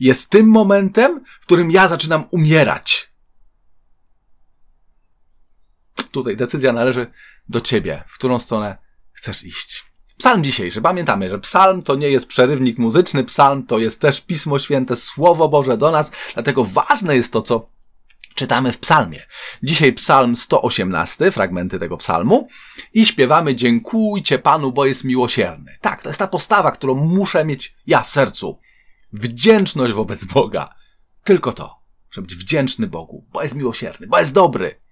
jest 0.00 0.30
tym 0.30 0.46
momentem, 0.46 1.24
w 1.40 1.46
którym 1.46 1.70
ja 1.70 1.88
zaczynam 1.88 2.24
umierać. 2.30 3.12
Tutaj 6.10 6.36
decyzja 6.36 6.72
należy 6.72 7.06
do 7.48 7.60
ciebie, 7.60 8.04
w 8.08 8.14
którą 8.14 8.38
stronę 8.38 8.78
chcesz 9.12 9.44
iść. 9.44 9.84
Psalm 10.18 10.44
dzisiejszy. 10.44 10.82
Pamiętamy, 10.82 11.30
że 11.30 11.38
psalm 11.38 11.82
to 11.82 11.94
nie 11.94 12.10
jest 12.10 12.26
przerywnik 12.26 12.78
muzyczny, 12.78 13.24
psalm 13.24 13.66
to 13.66 13.78
jest 13.78 14.00
też 14.00 14.20
Pismo 14.20 14.58
Święte, 14.58 14.96
Słowo 14.96 15.48
Boże 15.48 15.76
do 15.76 15.90
nas, 15.90 16.12
dlatego 16.34 16.64
ważne 16.64 17.16
jest 17.16 17.32
to, 17.32 17.42
co 17.42 17.68
czytamy 18.36 18.72
w 18.72 18.78
psalmie. 18.78 19.22
Dzisiaj 19.62 19.92
psalm 19.92 20.36
118, 20.36 21.32
fragmenty 21.32 21.78
tego 21.78 21.96
psalmu 21.96 22.48
i 22.94 23.06
śpiewamy 23.06 23.54
dziękujcie 23.54 24.38
Panu, 24.38 24.72
bo 24.72 24.86
jest 24.86 25.04
miłosierny. 25.04 25.76
Tak, 25.80 26.02
to 26.02 26.08
jest 26.08 26.18
ta 26.18 26.26
postawa, 26.26 26.70
którą 26.70 26.94
muszę 26.94 27.44
mieć 27.44 27.76
ja 27.86 28.02
w 28.02 28.10
sercu. 28.10 28.58
Wdzięczność 29.12 29.92
wobec 29.92 30.24
Boga. 30.24 30.68
Tylko 31.24 31.52
to, 31.52 31.76
żeby 32.10 32.26
być 32.26 32.36
wdzięczny 32.36 32.86
Bogu, 32.86 33.26
bo 33.32 33.42
jest 33.42 33.54
miłosierny, 33.54 34.06
bo 34.06 34.18
jest 34.18 34.32
dobry. 34.32 34.85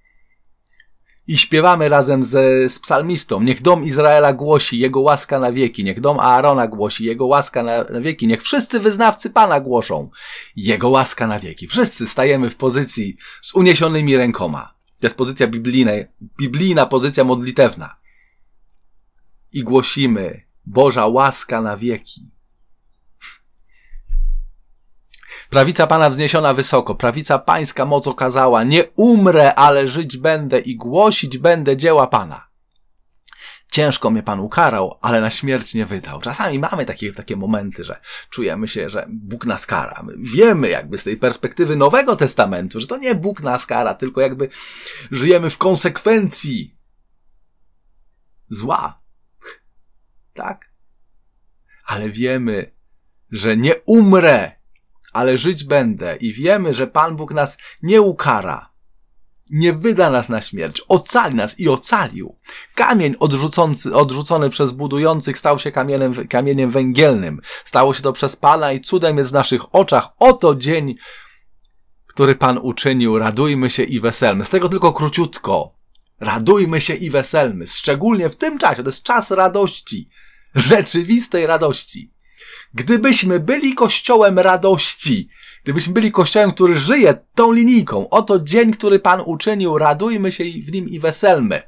I 1.26 1.38
śpiewamy 1.38 1.88
razem 1.88 2.24
ze, 2.24 2.68
z 2.68 2.78
psalmistą. 2.78 3.42
Niech 3.42 3.62
dom 3.62 3.84
Izraela 3.84 4.32
głosi 4.32 4.78
Jego 4.78 5.00
łaska 5.00 5.38
na 5.38 5.52
wieki. 5.52 5.84
Niech 5.84 6.00
dom 6.00 6.20
Aarona 6.20 6.66
głosi 6.66 7.04
Jego 7.04 7.26
łaska 7.26 7.62
na, 7.62 7.84
na 7.84 8.00
wieki. 8.00 8.26
Niech 8.26 8.42
wszyscy 8.42 8.80
wyznawcy 8.80 9.30
Pana 9.30 9.60
głoszą 9.60 10.10
Jego 10.56 10.88
łaska 10.88 11.26
na 11.26 11.38
wieki. 11.38 11.68
Wszyscy 11.68 12.06
stajemy 12.06 12.50
w 12.50 12.56
pozycji 12.56 13.16
z 13.40 13.54
uniesionymi 13.54 14.16
rękoma. 14.16 14.74
To 15.00 15.06
jest 15.06 15.16
pozycja 15.16 15.46
biblijna, 15.46 15.92
biblijna 16.38 16.86
pozycja 16.86 17.24
modlitewna. 17.24 17.96
I 19.52 19.62
głosimy 19.62 20.44
Boża 20.66 21.06
łaska 21.06 21.60
na 21.60 21.76
wieki. 21.76 22.33
Prawica 25.54 25.86
Pana 25.86 26.10
wzniesiona 26.10 26.54
wysoko, 26.54 26.94
prawica 26.94 27.38
Pańska 27.38 27.84
moc 27.84 28.06
okazała, 28.06 28.64
nie 28.64 28.84
umrę, 28.96 29.54
ale 29.54 29.88
żyć 29.88 30.16
będę 30.16 30.60
i 30.60 30.76
głosić 30.76 31.38
będę 31.38 31.76
dzieła 31.76 32.06
Pana. 32.06 32.48
Ciężko 33.70 34.10
mnie 34.10 34.22
Pan 34.22 34.40
ukarał, 34.40 34.98
ale 35.02 35.20
na 35.20 35.30
śmierć 35.30 35.74
nie 35.74 35.86
wydał. 35.86 36.20
Czasami 36.20 36.58
mamy 36.58 36.84
takie, 36.84 37.12
takie 37.12 37.36
momenty, 37.36 37.84
że 37.84 38.00
czujemy 38.30 38.68
się, 38.68 38.88
że 38.88 39.06
Bóg 39.08 39.46
nas 39.46 39.66
kara. 39.66 40.02
My 40.02 40.14
wiemy 40.18 40.68
jakby 40.68 40.98
z 40.98 41.04
tej 41.04 41.16
perspektywy 41.16 41.76
Nowego 41.76 42.16
Testamentu, 42.16 42.80
że 42.80 42.86
to 42.86 42.96
nie 42.96 43.14
Bóg 43.14 43.42
nas 43.42 43.66
kara, 43.66 43.94
tylko 43.94 44.20
jakby 44.20 44.48
żyjemy 45.10 45.50
w 45.50 45.58
konsekwencji 45.58 46.78
zła. 48.48 49.02
Tak? 50.32 50.72
Ale 51.86 52.10
wiemy, 52.10 52.74
że 53.30 53.56
nie 53.56 53.74
umrę, 53.86 54.53
ale 55.14 55.38
żyć 55.38 55.64
będę 55.64 56.16
i 56.16 56.32
wiemy, 56.32 56.72
że 56.72 56.86
Pan 56.86 57.16
Bóg 57.16 57.34
nas 57.34 57.58
nie 57.82 58.02
ukara. 58.02 58.74
nie 59.50 59.72
wyda 59.72 60.10
nas 60.10 60.28
na 60.28 60.40
śmierć, 60.42 60.82
ocali 60.88 61.34
nas 61.34 61.60
i 61.60 61.68
ocalił. 61.68 62.36
Kamień 62.74 63.16
odrzucony 63.92 64.50
przez 64.50 64.72
budujących 64.72 65.38
stał 65.38 65.58
się 65.58 65.72
kamieniem, 65.72 66.12
kamieniem 66.28 66.70
węgielnym. 66.70 67.40
Stało 67.64 67.94
się 67.94 68.02
to 68.02 68.12
przez 68.12 68.36
Pana 68.36 68.72
i 68.72 68.80
cudem 68.80 69.18
jest 69.18 69.30
w 69.30 69.34
naszych 69.34 69.74
oczach. 69.74 70.08
Oto 70.18 70.54
dzień, 70.54 70.94
który 72.06 72.34
Pan 72.34 72.58
uczynił. 72.58 73.18
Radujmy 73.18 73.70
się 73.70 73.82
i 73.82 74.00
weselmy. 74.00 74.44
Z 74.44 74.50
tego 74.50 74.68
tylko 74.68 74.92
króciutko. 74.92 75.74
Radujmy 76.20 76.80
się 76.80 76.94
i 76.94 77.10
weselmy. 77.10 77.66
Szczególnie 77.66 78.28
w 78.28 78.36
tym 78.36 78.58
czasie. 78.58 78.82
To 78.82 78.88
jest 78.88 79.02
czas 79.02 79.30
radości. 79.30 80.08
Rzeczywistej 80.54 81.46
radości. 81.46 82.13
Gdybyśmy 82.74 83.40
byli 83.40 83.74
kościołem 83.74 84.38
radości, 84.38 85.28
gdybyśmy 85.64 85.92
byli 85.92 86.12
kościołem, 86.12 86.52
który 86.52 86.78
żyje 86.78 87.18
tą 87.34 87.52
linijką, 87.52 88.08
oto 88.08 88.38
dzień, 88.40 88.72
który 88.72 88.98
Pan 88.98 89.22
uczynił, 89.26 89.78
radujmy 89.78 90.32
się 90.32 90.44
w 90.44 90.72
nim 90.72 90.88
i 90.88 91.00
weselmy. 91.00 91.62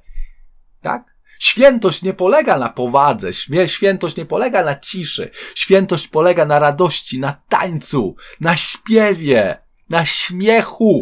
Tak? 0.83 1.17
Świętość 1.39 2.03
nie 2.03 2.15
polega 2.15 2.59
na 2.59 2.69
powadze, 2.69 3.31
świętość 3.67 4.17
nie 4.17 4.27
polega 4.27 4.65
na 4.65 4.79
ciszy, 4.79 5.31
świętość 5.55 6.09
polega 6.09 6.45
na 6.45 6.59
radości, 6.59 7.21
na 7.21 7.33
tańcu, 7.49 8.17
na 8.41 8.57
śpiewie, 8.57 9.59
na 9.89 10.05
śmiechu. 10.07 11.01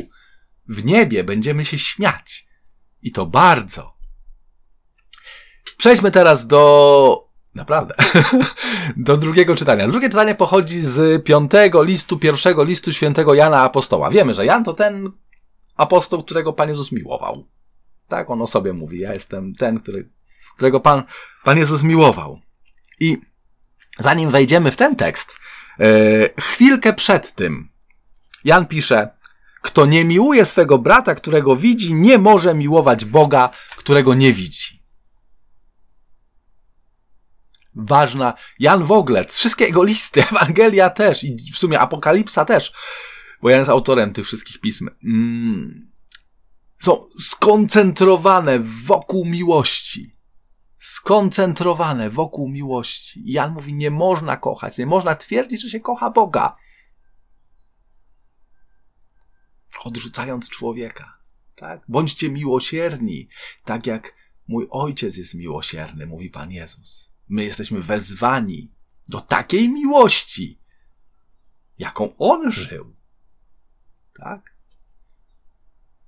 W 0.69 0.85
niebie 0.85 1.25
będziemy 1.25 1.65
się 1.65 1.79
śmiać. 1.79 2.47
I 3.03 3.13
to 3.13 3.27
bardzo. 3.27 3.95
Przejdźmy 5.77 6.11
teraz 6.11 6.47
do 6.47 7.24
Naprawdę. 7.55 7.95
Do 8.97 9.17
drugiego 9.17 9.55
czytania. 9.55 9.89
Drugie 9.89 10.09
czytanie 10.09 10.35
pochodzi 10.35 10.81
z 10.81 11.25
piątego 11.25 11.83
listu, 11.83 12.19
pierwszego 12.19 12.65
listu 12.65 12.93
świętego 12.93 13.35
Jana 13.35 13.63
Apostoła. 13.63 14.11
Wiemy, 14.11 14.35
że 14.35 14.47
Jan 14.47 14.65
to 14.65 14.73
ten 14.73 15.11
apostoł, 15.77 16.23
którego 16.23 16.53
Pan 16.53 16.69
Jezus 16.69 16.93
miłował. 16.93 17.47
Tak 18.09 18.31
on 18.31 18.43
o 18.43 18.47
sobie 18.47 18.73
mówi. 18.73 19.01
Ja 19.01 19.13
jestem 19.13 19.55
ten, 19.55 19.79
który, 19.79 20.11
którego 20.57 20.81
Pan, 20.81 21.03
Pan 21.45 21.59
Jezus 21.59 21.83
miłował. 21.83 22.41
I 23.01 23.17
zanim 23.99 24.31
wejdziemy 24.31 24.71
w 24.71 24.77
ten 24.77 24.97
tekst, 24.97 25.37
yy, 25.79 25.87
chwilkę 26.41 26.93
przed 26.93 27.33
tym 27.33 27.69
Jan 28.45 28.67
pisze, 28.67 29.09
kto 29.63 29.87
nie 29.87 30.05
miłuje 30.05 30.45
swego 30.45 30.79
brata, 30.79 31.15
którego 31.15 31.57
widzi, 31.57 31.95
nie 31.95 32.19
może 32.19 32.55
miłować 32.55 33.05
Boga, 33.05 33.51
którego 33.77 34.15
nie 34.15 34.33
widzi 34.33 34.84
ważna. 37.77 38.35
Jan 38.59 38.85
w 38.85 38.93
ogóle, 38.93 39.25
wszystkie 39.25 39.65
jego 39.65 39.85
listy, 39.85 40.23
Ewangelia 40.31 40.91
też 40.91 41.25
i 41.25 41.37
w 41.53 41.59
sumie 41.59 41.81
Apokalipsa 41.81 42.45
też, 42.45 42.73
bo 43.43 43.51
Jan 43.51 43.59
jest 43.59 43.71
autorem 43.71 44.13
tych 44.13 44.27
wszystkich 44.27 44.61
pism. 44.61 44.89
Mm, 45.05 45.93
są 46.79 47.09
skoncentrowane 47.21 48.59
wokół 48.61 49.25
miłości. 49.25 50.15
Skoncentrowane 50.79 52.11
wokół 52.11 52.49
miłości. 52.49 53.23
Jan 53.25 53.53
mówi, 53.53 53.75
nie 53.75 53.91
można 53.91 54.37
kochać, 54.37 54.79
nie 54.79 54.87
można 54.87 55.15
twierdzić, 55.15 55.63
że 55.63 55.71
się 55.71 55.81
kocha 55.81 56.11
Boga. 56.11 56.57
Odrzucając 59.85 60.51
człowieka. 60.51 61.19
Tak? 61.55 61.83
Bądźcie 61.89 62.31
miłosierni, 62.31 63.29
tak 63.65 63.87
jak 63.87 64.15
mój 64.49 64.67
ojciec 64.71 65.17
jest 65.17 65.35
miłosierny, 65.35 66.07
mówi 66.07 66.31
Pan 66.31 66.51
Jezus. 66.53 67.14
My 67.29 67.45
jesteśmy 67.45 67.81
wezwani 67.81 68.71
do 69.09 69.21
takiej 69.21 69.69
miłości, 69.69 70.59
jaką 71.79 72.17
on 72.17 72.53
żył. 72.53 72.95
Tak? 74.19 74.55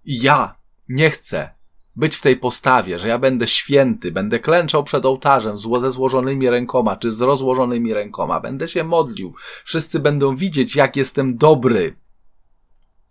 I 0.05 0.21
ja 0.21 0.55
nie 0.89 1.11
chcę 1.11 1.57
być 1.97 2.17
w 2.17 2.23
tej 2.23 2.37
postawie, 2.37 2.99
że 2.99 3.09
ja 3.09 3.19
będę 3.19 3.47
święty, 3.47 4.13
będę 4.13 4.41
klęczał 4.41 4.85
przed 4.85 5.07
ołtarzem 5.07 5.59
ze 5.59 5.91
złożonymi 5.91 6.51
rękoma, 6.51 6.97
czy 6.97 7.13
z 7.13 7.21
rozłożonymi 7.21 7.95
rękoma, 7.95 8.41
będę 8.41 8.69
się 8.69 8.85
modlił. 8.85 9.35
Wszyscy 9.65 10.01
będą 10.01 10.37
widzieć, 10.37 10.77
jak 10.77 10.97
jestem 10.97 11.37
dobry. 11.37 11.97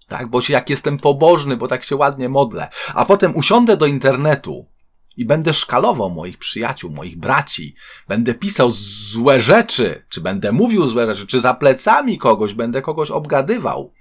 Tak, 0.07 0.27
bo 0.27 0.39
jak 0.49 0.69
jestem 0.69 0.97
pobożny, 0.97 1.57
bo 1.57 1.67
tak 1.67 1.83
się 1.83 1.95
ładnie 1.95 2.29
modlę. 2.29 2.69
A 2.93 3.05
potem 3.05 3.35
usiądę 3.35 3.77
do 3.77 3.85
internetu 3.85 4.65
i 5.17 5.25
będę 5.25 5.53
szkalował 5.53 6.09
moich 6.09 6.37
przyjaciół, 6.37 6.91
moich 6.91 7.17
braci, 7.17 7.75
będę 8.07 8.33
pisał 8.33 8.71
złe 8.71 9.41
rzeczy, 9.41 10.05
czy 10.09 10.21
będę 10.21 10.51
mówił 10.51 10.87
złe 10.87 11.13
rzeczy, 11.13 11.27
czy 11.27 11.39
za 11.39 11.53
plecami 11.53 12.17
kogoś 12.17 12.53
będę 12.53 12.81
kogoś 12.81 13.11
obgadywał. 13.11 13.93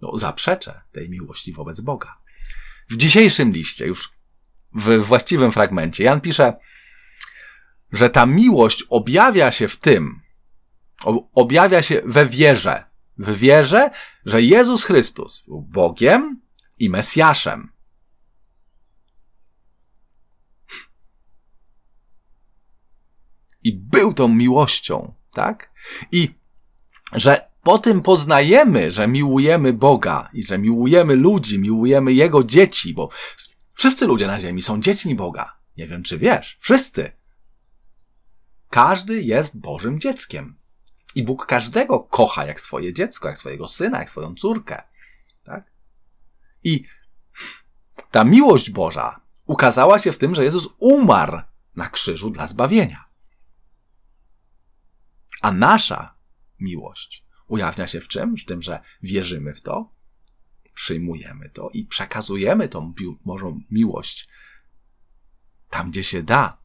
No, 0.00 0.18
zaprzeczę 0.18 0.80
tej 0.92 1.10
miłości 1.10 1.52
wobec 1.52 1.80
Boga. 1.80 2.18
W 2.88 2.96
dzisiejszym 2.96 3.52
liście, 3.52 3.86
już 3.86 4.10
w 4.74 4.98
właściwym 4.98 5.52
fragmencie, 5.52 6.04
Jan 6.04 6.20
pisze, 6.20 6.56
że 7.92 8.10
ta 8.10 8.26
miłość 8.26 8.84
objawia 8.88 9.52
się 9.52 9.68
w 9.68 9.76
tym, 9.76 10.20
objawia 11.34 11.82
się 11.82 12.02
we 12.04 12.26
wierze. 12.26 12.84
W 13.18 13.38
wierze, 13.38 13.90
że 14.24 14.42
Jezus 14.42 14.84
Chrystus 14.84 15.44
był 15.46 15.62
Bogiem, 15.62 16.43
i 16.78 16.90
Mesjaszem. 16.90 17.72
I 23.62 23.72
był 23.72 24.14
tą 24.14 24.28
miłością, 24.28 25.14
tak? 25.32 25.72
I 26.12 26.34
że 27.12 27.50
po 27.62 27.78
tym 27.78 28.02
poznajemy, 28.02 28.90
że 28.90 29.08
miłujemy 29.08 29.72
Boga 29.72 30.30
i 30.32 30.44
że 30.44 30.58
miłujemy 30.58 31.16
ludzi, 31.16 31.58
miłujemy 31.58 32.12
Jego 32.12 32.44
dzieci, 32.44 32.94
bo 32.94 33.08
wszyscy 33.74 34.06
ludzie 34.06 34.26
na 34.26 34.40
ziemi 34.40 34.62
są 34.62 34.80
dziećmi 34.80 35.14
Boga. 35.14 35.56
Nie 35.76 35.86
wiem, 35.86 36.02
czy 36.02 36.18
wiesz. 36.18 36.56
Wszyscy. 36.60 37.12
Każdy 38.70 39.22
jest 39.22 39.58
Bożym 39.60 40.00
dzieckiem. 40.00 40.56
I 41.14 41.22
Bóg 41.22 41.46
każdego 41.46 42.00
kocha 42.00 42.46
jak 42.46 42.60
swoje 42.60 42.92
dziecko, 42.92 43.28
jak 43.28 43.38
swojego 43.38 43.68
syna, 43.68 43.98
jak 43.98 44.10
swoją 44.10 44.34
córkę. 44.34 44.82
I 46.64 46.84
ta 48.10 48.24
miłość 48.24 48.70
Boża 48.70 49.20
ukazała 49.46 49.98
się 49.98 50.12
w 50.12 50.18
tym, 50.18 50.34
że 50.34 50.44
Jezus 50.44 50.68
umarł 50.78 51.40
na 51.76 51.88
krzyżu 51.88 52.30
dla 52.30 52.46
zbawienia. 52.46 53.04
A 55.42 55.52
nasza 55.52 56.16
miłość 56.60 57.24
ujawnia 57.46 57.86
się 57.86 58.00
w 58.00 58.08
czym? 58.08 58.36
W 58.36 58.44
tym, 58.44 58.62
że 58.62 58.80
wierzymy 59.02 59.54
w 59.54 59.62
to, 59.62 59.94
przyjmujemy 60.74 61.50
to 61.50 61.70
i 61.72 61.84
przekazujemy 61.84 62.68
tą 62.68 62.94
Bożą 63.24 63.60
miłość 63.70 64.28
tam, 65.70 65.90
gdzie 65.90 66.04
się 66.04 66.22
da. 66.22 66.62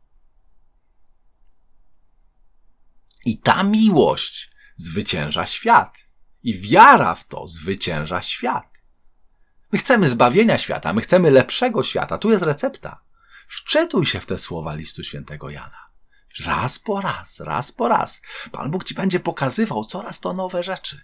I 3.25 3.39
ta 3.39 3.63
miłość 3.63 4.51
zwycięża 4.75 5.45
świat. 5.45 6.09
I 6.43 6.59
wiara 6.59 7.15
w 7.15 7.27
to 7.27 7.47
zwycięża 7.47 8.21
świat. 8.21 8.79
My 9.71 9.79
chcemy 9.79 10.10
zbawienia 10.10 10.58
świata, 10.58 10.93
my 10.93 11.01
chcemy 11.01 11.32
lepszego 11.32 11.84
świata. 11.84 12.17
Tu 12.17 12.32
jest 12.32 12.43
recepta. 12.43 13.03
Wczytuj 13.47 14.05
się 14.05 14.19
w 14.19 14.25
te 14.25 14.38
słowa 14.38 14.73
listu 14.73 15.03
świętego 15.03 15.49
Jana. 15.49 15.89
Raz 16.45 16.79
po 16.79 17.01
raz, 17.01 17.39
raz 17.39 17.71
po 17.71 17.88
raz. 17.88 18.21
Pan 18.51 18.71
Bóg 18.71 18.84
ci 18.84 18.93
będzie 18.95 19.19
pokazywał 19.19 19.86
coraz 19.86 20.19
to 20.19 20.34
nowe 20.34 20.63
rzeczy. 20.63 21.01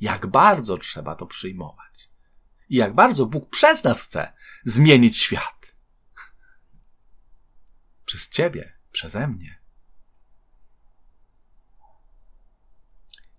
Jak 0.00 0.26
bardzo 0.26 0.78
trzeba 0.78 1.14
to 1.14 1.26
przyjmować. 1.26 2.10
I 2.68 2.76
jak 2.76 2.94
bardzo 2.94 3.26
Bóg 3.26 3.50
przez 3.50 3.84
nas 3.84 4.02
chce 4.02 4.32
zmienić 4.64 5.18
świat. 5.18 5.76
Przez 8.04 8.28
ciebie, 8.28 8.78
przeze 8.92 9.28
mnie. 9.28 9.62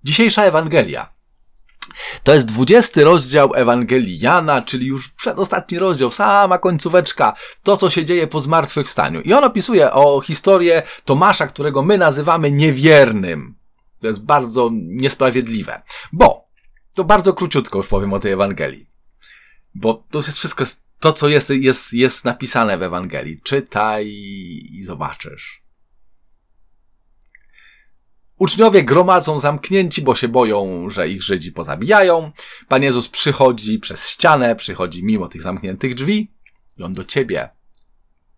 Dzisiejsza 0.04 0.44
Ewangelia 0.44 1.15
to 2.24 2.34
jest 2.34 2.48
dwudziesty 2.48 3.04
rozdział 3.04 3.52
Ewangelii 3.56 4.20
Jana, 4.20 4.62
czyli 4.62 4.88
już 4.88 5.10
przedostatni 5.10 5.80
rozdział, 5.80 6.12
sama 6.12 6.58
końcóweczka, 6.58 7.34
to 7.64 7.78
co 7.78 7.90
się 7.90 8.06
dzieje 8.06 8.28
po 8.28 8.40
zmartwychwstaniu. 8.40 9.22
I 9.22 9.34
on 9.34 9.44
opisuje 9.44 9.92
o 9.92 10.22
historię 10.22 10.84
Tomasza, 11.06 11.48
którego 11.48 11.84
my 11.84 11.98
nazywamy 11.98 12.52
niewiernym. 12.52 13.56
To 14.02 14.08
jest 14.08 14.24
bardzo 14.24 14.70
niesprawiedliwe, 14.74 15.82
bo 16.14 16.48
to 16.96 17.04
bardzo 17.04 17.34
króciutko 17.34 17.78
już 17.78 17.88
powiem 17.88 18.14
o 18.14 18.20
tej 18.20 18.32
Ewangelii. 18.32 18.88
Bo 19.76 20.06
to 20.12 20.20
jest 20.20 20.38
wszystko, 20.38 20.64
to 21.00 21.14
co 21.14 21.28
jest, 21.28 21.50
jest, 21.50 21.94
jest 21.94 22.26
napisane 22.26 22.78
w 22.78 22.84
Ewangelii. 22.84 23.42
Czytaj 23.44 24.08
i 24.72 24.84
zobaczysz. 24.84 25.65
Uczniowie 28.38 28.84
gromadzą 28.84 29.40
zamknięci, 29.40 30.02
bo 30.02 30.16
się 30.16 30.28
boją, 30.28 30.90
że 30.90 31.10
ich 31.10 31.24
Żydzi 31.24 31.52
pozabijają. 31.52 32.32
Pan 32.68 32.84
Jezus 32.84 33.10
przychodzi 33.10 33.80
przez 33.80 34.10
ścianę, 34.10 34.56
przychodzi 34.56 35.04
mimo 35.04 35.28
tych 35.28 35.42
zamkniętych 35.42 35.96
drzwi 35.96 36.32
i 36.78 36.84
on 36.84 36.94
do 36.94 37.04
ciebie 37.04 37.50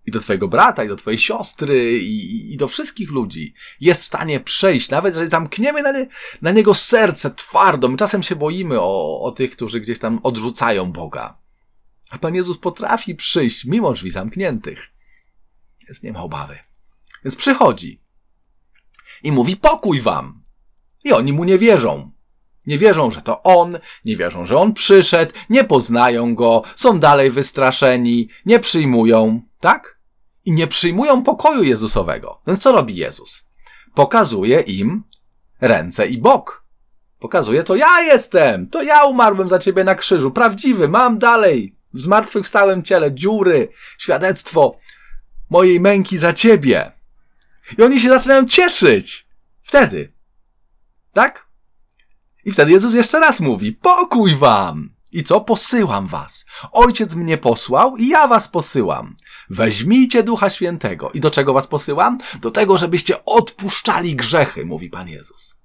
i 0.08 0.12
do 0.12 0.20
twojego 0.20 0.48
brata, 0.48 0.84
i 0.84 0.88
do 0.88 0.96
twojej 0.96 1.18
siostry, 1.18 2.00
i, 2.00 2.54
i 2.54 2.58
do 2.58 2.68
wszystkich 2.68 3.12
ludzi. 3.12 3.54
Jest 3.80 4.02
w 4.02 4.06
stanie 4.06 4.40
przejść, 4.40 4.90
nawet 4.90 5.14
jeżeli 5.14 5.30
zamkniemy 5.30 5.84
na, 5.84 5.92
nie, 5.92 6.08
na 6.42 6.52
niego 6.52 6.74
serce 6.74 7.32
twardo. 7.32 7.90
My 7.90 7.98
czasem 7.98 8.24
się 8.24 8.36
boimy 8.36 8.80
o, 8.80 9.22
o 9.22 9.32
tych, 9.32 9.52
którzy 9.52 9.80
gdzieś 9.80 10.00
tam 10.00 10.20
odrzucają 10.24 10.92
Boga. 10.92 11.38
A 12.12 12.18
Pan 12.18 12.36
Jezus 12.36 12.58
potrafi 12.58 13.16
przyjść 13.16 13.66
mimo 13.66 13.94
drzwi 13.94 14.10
zamkniętych. 14.10 14.94
Więc 15.88 16.04
nie 16.04 16.12
ma 16.12 16.20
obawy. 16.20 16.60
Więc 17.24 17.36
przychodzi 17.36 18.02
i 19.24 19.32
mówi 19.32 19.58
pokój 19.58 20.02
wam. 20.02 20.42
I 21.04 21.12
oni 21.12 21.34
mu 21.34 21.44
nie 21.44 21.58
wierzą. 21.58 22.12
Nie 22.66 22.78
wierzą, 22.78 23.12
że 23.12 23.22
to 23.22 23.44
on, 23.44 23.80
nie 24.06 24.18
wierzą, 24.18 24.46
że 24.46 24.58
on 24.58 24.74
przyszedł, 24.74 25.32
nie 25.50 25.64
poznają 25.64 26.36
go, 26.36 26.62
są 26.76 27.00
dalej 27.00 27.32
wystraszeni, 27.32 28.30
nie 28.46 28.60
przyjmują, 28.60 29.42
tak? 29.60 30.00
I 30.46 30.52
nie 30.52 30.68
przyjmują 30.68 31.24
pokoju 31.24 31.64
Jezusowego. 31.64 32.42
Więc 32.48 32.60
co 32.60 32.72
robi 32.72 32.96
Jezus? 32.96 33.48
Pokazuje 33.96 34.60
im 34.60 35.04
ręce 35.62 36.08
i 36.08 36.18
bok. 36.18 36.64
Pokazuje, 37.20 37.64
to 37.64 37.76
ja 37.76 38.02
jestem, 38.02 38.68
to 38.70 38.84
ja 38.84 39.04
umarłem 39.04 39.50
za 39.50 39.60
ciebie 39.60 39.84
na 39.84 39.96
krzyżu, 39.96 40.32
prawdziwy, 40.32 40.88
mam 40.88 41.20
dalej, 41.20 41.76
w 41.94 42.02
zmartwychwstałym 42.02 42.84
ciele, 42.84 43.12
dziury, 43.12 43.70
świadectwo 43.98 44.78
mojej 45.50 45.80
męki 45.80 46.18
za 46.18 46.34
ciebie. 46.34 46.92
I 47.78 47.84
oni 47.84 48.00
się 48.00 48.10
zaczynają 48.10 48.46
cieszyć. 48.46 49.28
Wtedy. 49.62 50.14
Tak? 51.14 51.48
I 52.46 52.52
wtedy 52.52 52.72
Jezus 52.72 52.94
jeszcze 52.94 53.20
raz 53.20 53.40
mówi, 53.40 53.74
pokój 53.74 54.36
wam! 54.36 54.98
I 55.12 55.24
co? 55.24 55.42
Posyłam 55.42 56.08
was. 56.08 56.46
Ojciec 56.72 57.16
mnie 57.16 57.38
posłał 57.38 57.98
i 57.98 58.08
ja 58.08 58.28
was 58.28 58.48
posyłam. 58.48 59.16
Weźmijcie 59.50 60.24
Ducha 60.24 60.50
Świętego. 60.50 61.12
I 61.12 61.20
do 61.20 61.32
czego 61.32 61.54
was 61.54 61.68
posyłam? 61.68 62.18
Do 62.42 62.52
tego, 62.52 62.78
żebyście 62.78 63.26
odpuszczali 63.26 64.16
grzechy, 64.16 64.66
mówi 64.66 64.90
Pan 64.90 65.08
Jezus. 65.08 65.58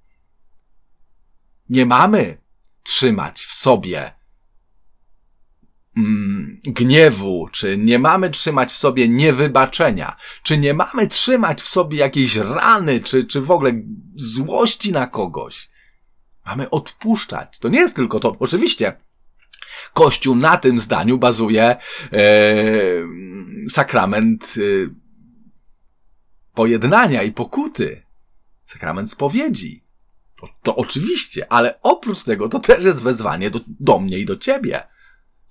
Nie 1.69 1.85
mamy 1.85 2.37
trzymać 2.83 3.45
w 3.45 3.53
sobie 3.53 4.22
mm, 5.97 6.59
gniewu, 6.65 7.49
czy 7.51 7.77
nie 7.77 7.99
mamy 7.99 8.29
trzymać 8.29 8.71
w 8.71 8.77
sobie 8.77 9.07
niewybaczenia, 9.07 10.15
czy 10.43 10.57
nie 10.57 10.73
mamy 10.73 11.07
trzymać 11.07 11.61
w 11.61 11.67
sobie 11.67 11.97
jakiejś 11.97 12.35
rany, 12.35 12.99
czy, 12.99 13.23
czy 13.23 13.41
w 13.41 13.51
ogóle 13.51 13.71
złości 14.15 14.91
na 14.91 15.07
kogoś. 15.07 15.69
Mamy 16.45 16.69
odpuszczać. 16.69 17.59
To 17.59 17.69
nie 17.69 17.79
jest 17.79 17.95
tylko 17.95 18.19
to. 18.19 18.35
Oczywiście, 18.39 18.97
Kościół 19.93 20.35
na 20.35 20.57
tym 20.57 20.79
zdaniu 20.79 21.17
bazuje 21.17 21.63
e, 21.63 21.77
sakrament 23.69 24.55
e, 24.57 24.93
pojednania 26.53 27.23
i 27.23 27.31
pokuty. 27.31 28.05
Sakrament 28.65 29.11
spowiedzi. 29.11 29.83
To, 30.35 30.47
to 30.63 30.75
oczywiście, 30.75 31.51
ale 31.51 31.81
oprócz 31.81 32.23
tego 32.23 32.49
to 32.49 32.59
też 32.59 32.83
jest 32.83 33.01
wezwanie 33.01 33.49
do, 33.49 33.59
do 33.67 33.99
mnie 33.99 34.19
i 34.19 34.25
do 34.25 34.37
ciebie, 34.37 34.87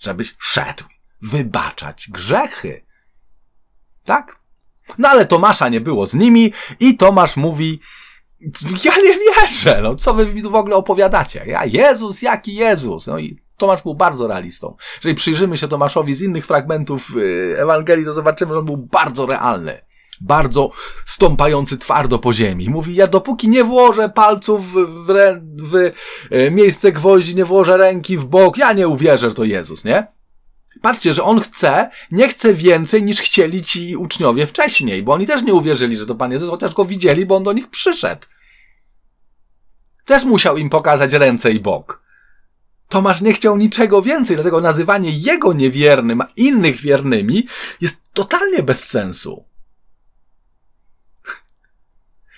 żebyś 0.02 0.34
szedł 0.38 0.84
wybaczać 1.22 2.08
grzechy. 2.10 2.86
Tak? 4.04 4.40
No 4.98 5.08
ale 5.08 5.26
Tomasza 5.26 5.68
nie 5.68 5.80
było 5.80 6.06
z 6.06 6.14
nimi 6.14 6.52
i 6.80 6.96
Tomasz 6.96 7.36
mówi, 7.36 7.80
ja 8.84 8.92
nie 8.96 9.14
wierzę, 9.18 9.80
no 9.82 9.94
co 9.94 10.14
wy 10.14 10.34
mi 10.34 10.42
tu 10.42 10.50
w 10.50 10.54
ogóle 10.54 10.76
opowiadacie? 10.76 11.44
Ja, 11.46 11.64
Jezus, 11.64 12.22
jaki 12.22 12.54
Jezus? 12.54 13.06
No 13.06 13.18
i 13.18 13.38
Tomasz 13.56 13.82
był 13.82 13.94
bardzo 13.94 14.26
realistą. 14.26 14.76
Jeżeli 14.96 15.14
przyjrzymy 15.14 15.58
się 15.58 15.68
Tomaszowi 15.68 16.14
z 16.14 16.22
innych 16.22 16.46
fragmentów 16.46 17.16
y, 17.16 17.56
Ewangelii, 17.58 18.04
to 18.04 18.12
zobaczymy, 18.12 18.52
że 18.52 18.58
on 18.58 18.64
był 18.64 18.76
bardzo 18.76 19.26
realny. 19.26 19.80
Bardzo 20.24 20.70
stąpający 21.06 21.78
twardo 21.78 22.18
po 22.18 22.32
ziemi. 22.32 22.70
Mówi, 22.70 22.94
ja 22.94 23.06
dopóki 23.06 23.48
nie 23.48 23.64
włożę 23.64 24.08
palców 24.08 24.72
w, 24.72 24.76
w, 25.06 25.40
w 25.56 25.74
y, 26.34 26.50
miejsce 26.50 26.92
gwoździ, 26.92 27.36
nie 27.36 27.44
włożę 27.44 27.76
ręki 27.76 28.18
w 28.18 28.24
bok, 28.24 28.58
ja 28.58 28.72
nie 28.72 28.88
uwierzę, 28.88 29.30
że 29.30 29.34
to 29.34 29.44
Jezus, 29.44 29.84
nie? 29.84 30.06
Patrzcie, 30.82 31.12
że 31.12 31.22
on 31.22 31.40
chce, 31.40 31.90
nie 32.10 32.28
chce 32.28 32.54
więcej 32.54 33.02
niż 33.02 33.20
chcieli 33.20 33.62
ci 33.62 33.96
uczniowie 33.96 34.46
wcześniej, 34.46 35.02
bo 35.02 35.12
oni 35.12 35.26
też 35.26 35.42
nie 35.42 35.54
uwierzyli, 35.54 35.96
że 35.96 36.06
to 36.06 36.14
Pan 36.14 36.32
Jezus, 36.32 36.50
chociaż 36.50 36.74
go 36.74 36.84
widzieli, 36.84 37.26
bo 37.26 37.36
on 37.36 37.42
do 37.42 37.52
nich 37.52 37.70
przyszedł. 37.70 38.26
Też 40.04 40.24
musiał 40.24 40.56
im 40.56 40.70
pokazać 40.70 41.12
ręce 41.12 41.52
i 41.52 41.60
bok. 41.60 42.02
Tomasz 42.88 43.20
nie 43.20 43.32
chciał 43.32 43.56
niczego 43.56 44.02
więcej, 44.02 44.36
dlatego 44.36 44.60
nazywanie 44.60 45.10
jego 45.10 45.52
niewiernym, 45.52 46.20
a 46.20 46.28
innych 46.36 46.76
wiernymi 46.76 47.46
jest 47.80 47.96
totalnie 48.12 48.62
bez 48.62 48.88
sensu. 48.88 49.44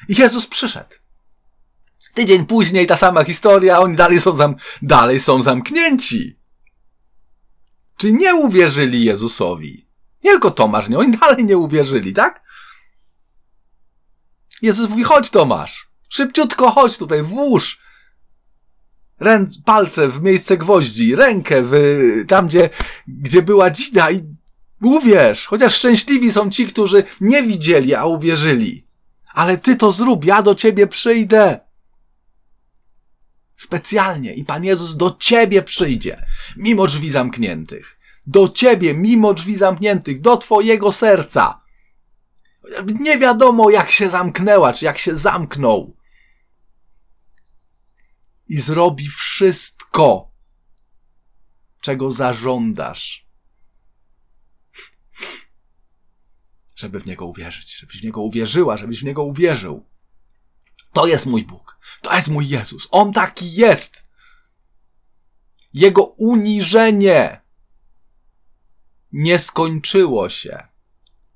Jezus 0.09 0.47
przyszedł. 0.47 0.95
Tydzień 2.15 2.47
później 2.47 2.87
ta 2.87 2.97
sama 2.97 3.25
historia, 3.25 3.81
oni 3.81 3.97
dalej 3.97 4.21
są, 4.21 4.37
zam 4.37 4.55
dalej 4.83 5.21
są 5.21 5.43
zamknięci. 5.43 6.39
Czy 7.97 8.13
nie 8.13 8.35
uwierzyli 8.35 9.05
Jezusowi? 9.05 9.89
Nie 10.25 10.31
tylko 10.31 10.51
Tomasz, 10.51 10.89
nie, 10.89 10.99
oni 10.99 11.19
dalej 11.19 11.45
nie 11.45 11.59
uwierzyli, 11.59 12.15
tak? 12.15 12.43
Jezus 14.63 14.91
mówi, 14.91 15.05
chodź 15.05 15.31
Tomasz, 15.31 15.89
szybciutko 16.09 16.71
chodź 16.71 16.99
tutaj, 16.99 17.23
włóż 17.23 17.85
rę, 19.21 19.47
palce 19.65 20.09
w 20.09 20.23
miejsce 20.23 20.57
gwoździ, 20.57 21.17
rękę 21.17 21.63
w, 21.63 21.75
tam, 22.29 22.47
gdzie, 22.47 22.71
gdzie 23.09 23.43
była 23.43 23.71
dzida 23.71 24.11
i 24.11 24.23
uwierz, 24.83 25.47
chociaż 25.47 25.75
szczęśliwi 25.75 26.33
są 26.33 26.51
ci, 26.51 26.67
którzy 26.67 27.05
nie 27.21 27.43
widzieli, 27.43 27.95
a 27.95 28.05
uwierzyli. 28.05 28.84
Ale 29.35 29.59
ty 29.59 29.77
to 29.77 29.93
zrób, 29.93 30.25
ja 30.25 30.43
do 30.43 30.55
ciebie 30.55 30.87
przyjdę. 30.87 31.61
Specjalnie 33.57 34.35
i 34.35 34.45
Pan 34.45 34.65
Jezus 34.65 34.97
do 34.97 35.17
ciebie 35.21 35.63
przyjdzie, 35.63 36.27
mimo 36.57 36.87
drzwi 36.87 37.11
zamkniętych. 37.11 37.99
Do 38.27 38.49
ciebie, 38.49 38.95
mimo 38.95 39.35
drzwi 39.35 39.57
zamkniętych, 39.57 40.21
do 40.21 40.37
twojego 40.37 40.93
serca. 40.93 41.61
Nie 43.01 43.19
wiadomo, 43.19 43.71
jak 43.71 43.91
się 43.91 44.11
zamknęła, 44.11 44.73
czy 44.73 44.85
jak 44.85 44.99
się 44.99 45.17
zamknął 45.17 45.97
i 48.49 48.61
zrobi 48.61 49.09
wszystko, 49.09 50.33
czego 51.81 52.11
zażądasz, 52.11 53.24
żeby 56.75 57.01
w 57.01 57.07
Niego 57.07 57.27
uwierzyć, 57.27 57.79
żebyś 57.79 58.01
w 58.01 58.05
Niego 58.05 58.23
uwierzyła, 58.23 58.77
żebyś 58.77 59.01
w 59.01 59.05
Niego 59.05 59.25
uwierzył. 59.25 59.87
To 60.93 61.07
jest 61.07 61.27
mój 61.27 61.45
Bóg. 61.45 61.79
To 62.01 62.17
jest 62.17 62.29
mój 62.29 62.49
Jezus. 62.49 62.89
On 62.91 63.13
taki 63.13 63.55
jest. 63.55 64.07
Jego 65.73 66.05
uniżenie 66.05 67.41
nie 69.13 69.39
skończyło 69.39 70.29
się 70.29 70.69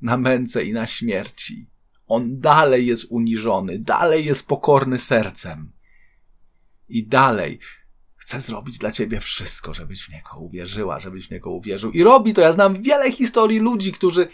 na 0.00 0.16
męce 0.16 0.64
i 0.64 0.72
na 0.72 0.86
śmierci. 0.86 1.70
On 2.06 2.40
dalej 2.40 2.86
jest 2.86 3.06
uniżony, 3.10 3.78
dalej 3.78 4.24
jest 4.24 4.48
pokorny 4.48 4.98
sercem 4.98 5.72
i 6.88 7.06
dalej 7.06 7.60
chce 8.28 8.40
zrobić 8.40 8.78
dla 8.78 8.90
ciebie 8.90 9.20
wszystko, 9.20 9.74
żebyś 9.74 10.02
w 10.02 10.12
niego 10.12 10.38
uwierzyła, 10.38 10.98
żebyś 10.98 11.28
w 11.28 11.30
niego 11.30 11.50
uwierzył. 11.50 11.90
I 11.90 12.02
robi 12.02 12.34
to. 12.34 12.40
Ja 12.40 12.52
znam 12.52 12.82
wiele 12.82 13.12
historii 13.12 13.58
ludzi, 13.58 13.92
którzy 13.92 14.28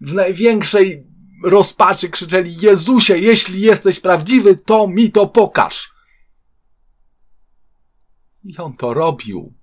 w 0.00 0.12
największej 0.12 1.06
rozpaczy 1.44 2.08
krzyczeli: 2.08 2.56
Jezusie, 2.56 3.18
jeśli 3.18 3.60
jesteś 3.60 4.00
prawdziwy, 4.00 4.56
to 4.56 4.88
mi 4.88 5.12
to 5.12 5.26
pokaż. 5.26 5.92
I 8.44 8.56
on 8.56 8.72
to 8.72 8.94
robił. 8.94 9.54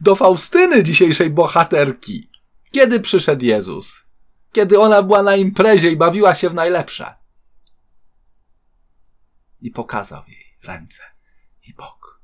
Do 0.00 0.16
Faustyny 0.16 0.82
dzisiejszej 0.82 1.30
bohaterki. 1.30 2.28
Kiedy 2.70 3.00
przyszedł 3.00 3.44
Jezus? 3.44 4.02
Kiedy 4.52 4.78
ona 4.78 5.02
była 5.02 5.22
na 5.22 5.36
imprezie 5.36 5.90
i 5.90 5.96
bawiła 5.96 6.34
się 6.34 6.50
w 6.50 6.54
najlepsze 6.54 7.14
i 9.60 9.70
pokazał 9.70 10.22
jej 10.28 10.44
ręce 10.64 11.11
i 11.68 11.74
bok. 11.74 12.22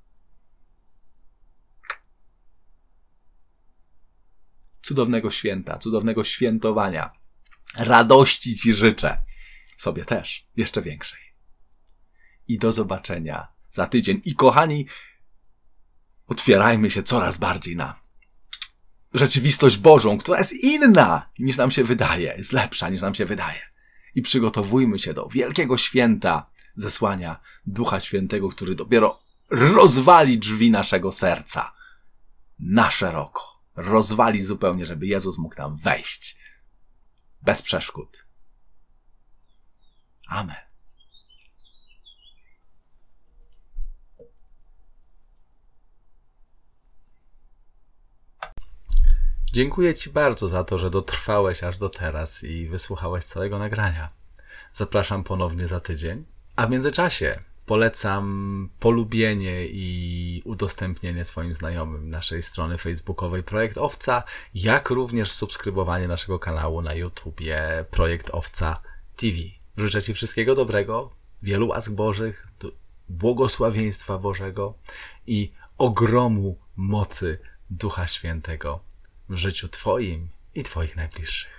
Cudownego 4.83 5.31
święta, 5.31 5.79
cudownego 5.79 6.25
świętowania. 6.25 7.13
Radości 7.77 8.57
Ci 8.57 8.75
życzę. 8.75 9.19
Sobie 9.77 10.05
też, 10.05 10.47
jeszcze 10.57 10.83
większej. 10.83 11.21
I 12.49 12.59
do 12.59 12.73
zobaczenia 12.73 13.49
za 13.71 13.87
tydzień. 13.87 14.21
I 14.25 14.35
kochani, 14.35 14.87
otwierajmy 16.27 16.91
się 16.91 17.03
coraz 17.03 17.39
bardziej 17.39 17.77
na 17.77 18.01
rzeczywistość 19.15 19.77
Bożą, 19.77 20.19
która 20.19 20.39
jest 20.39 20.53
inna 20.53 21.31
niż 21.39 21.57
nam 21.57 21.71
się 21.71 21.85
wydaje, 21.85 22.35
jest 22.37 22.53
lepsza 22.53 22.89
niż 22.89 23.03
nam 23.03 23.15
się 23.15 23.25
wydaje. 23.25 23.61
I 24.15 24.23
przygotowujmy 24.23 24.99
się 24.99 25.15
do 25.15 25.29
wielkiego 25.29 25.77
święta, 25.77 26.51
zesłania 26.77 27.41
Ducha 27.67 28.01
Świętego, 28.01 28.49
który 28.49 28.75
dopiero 28.75 29.28
rozwali 29.51 30.39
drzwi 30.39 30.71
naszego 30.71 31.13
serca 31.13 31.73
na 32.59 32.91
szeroko. 32.91 33.59
rozwali 33.77 34.43
zupełnie, 34.43 34.87
żeby 34.87 35.07
Jezus 35.07 35.39
mógł 35.39 35.55
tam 35.55 35.77
wejść. 35.77 36.39
Bez 37.43 37.63
przeszkód. 37.63 38.27
Amen. 40.29 40.57
Dziękuję 49.53 49.95
Ci 49.95 50.11
bardzo 50.11 50.49
za 50.49 50.65
to, 50.65 50.79
że 50.79 50.91
dotrwałeś 50.91 51.63
aż 51.63 51.77
do 51.77 51.89
teraz 51.89 52.45
i 52.45 52.69
wysłuchałeś 52.69 53.25
całego 53.25 53.59
nagrania. 53.59 54.11
Zapraszam 54.73 55.25
ponownie 55.25 55.67
za 55.67 55.81
tydzień, 55.81 56.25
a 56.57 56.67
w 56.67 56.71
międzyczasie 56.71 57.48
polecam 57.69 58.69
polubienie 58.81 59.67
i 59.67 60.43
udostępnienie 60.45 61.25
swoim 61.25 61.55
znajomym 61.55 62.11
naszej 62.11 62.43
strony 62.43 62.79
facebookowej 62.79 63.43
Projekt 63.43 63.79
Owca, 63.79 64.23
jak 64.55 64.91
również 64.91 65.31
subskrybowanie 65.31 66.09
naszego 66.09 66.39
kanału 66.39 66.83
na 66.83 66.95
YouTubie 66.95 67.85
Projekt 67.91 68.31
Owca 68.33 68.81
TV. 69.17 69.37
Życzę 69.77 70.03
Ci 70.03 70.15
wszystkiego 70.15 70.55
dobrego, 70.55 71.11
wielu 71.43 71.69
łask 71.69 71.93
Bożych, 71.93 72.49
błogosławieństwa 73.09 74.19
Bożego 74.19 74.75
i 75.27 75.51
ogromu 75.79 76.59
mocy 76.77 77.39
Ducha 77.71 78.07
Świętego 78.07 78.81
w 79.29 79.37
życiu 79.37 79.69
Twoim 79.69 80.29
i 80.55 80.63
Twoich 80.63 80.97
najbliższych. 80.97 81.58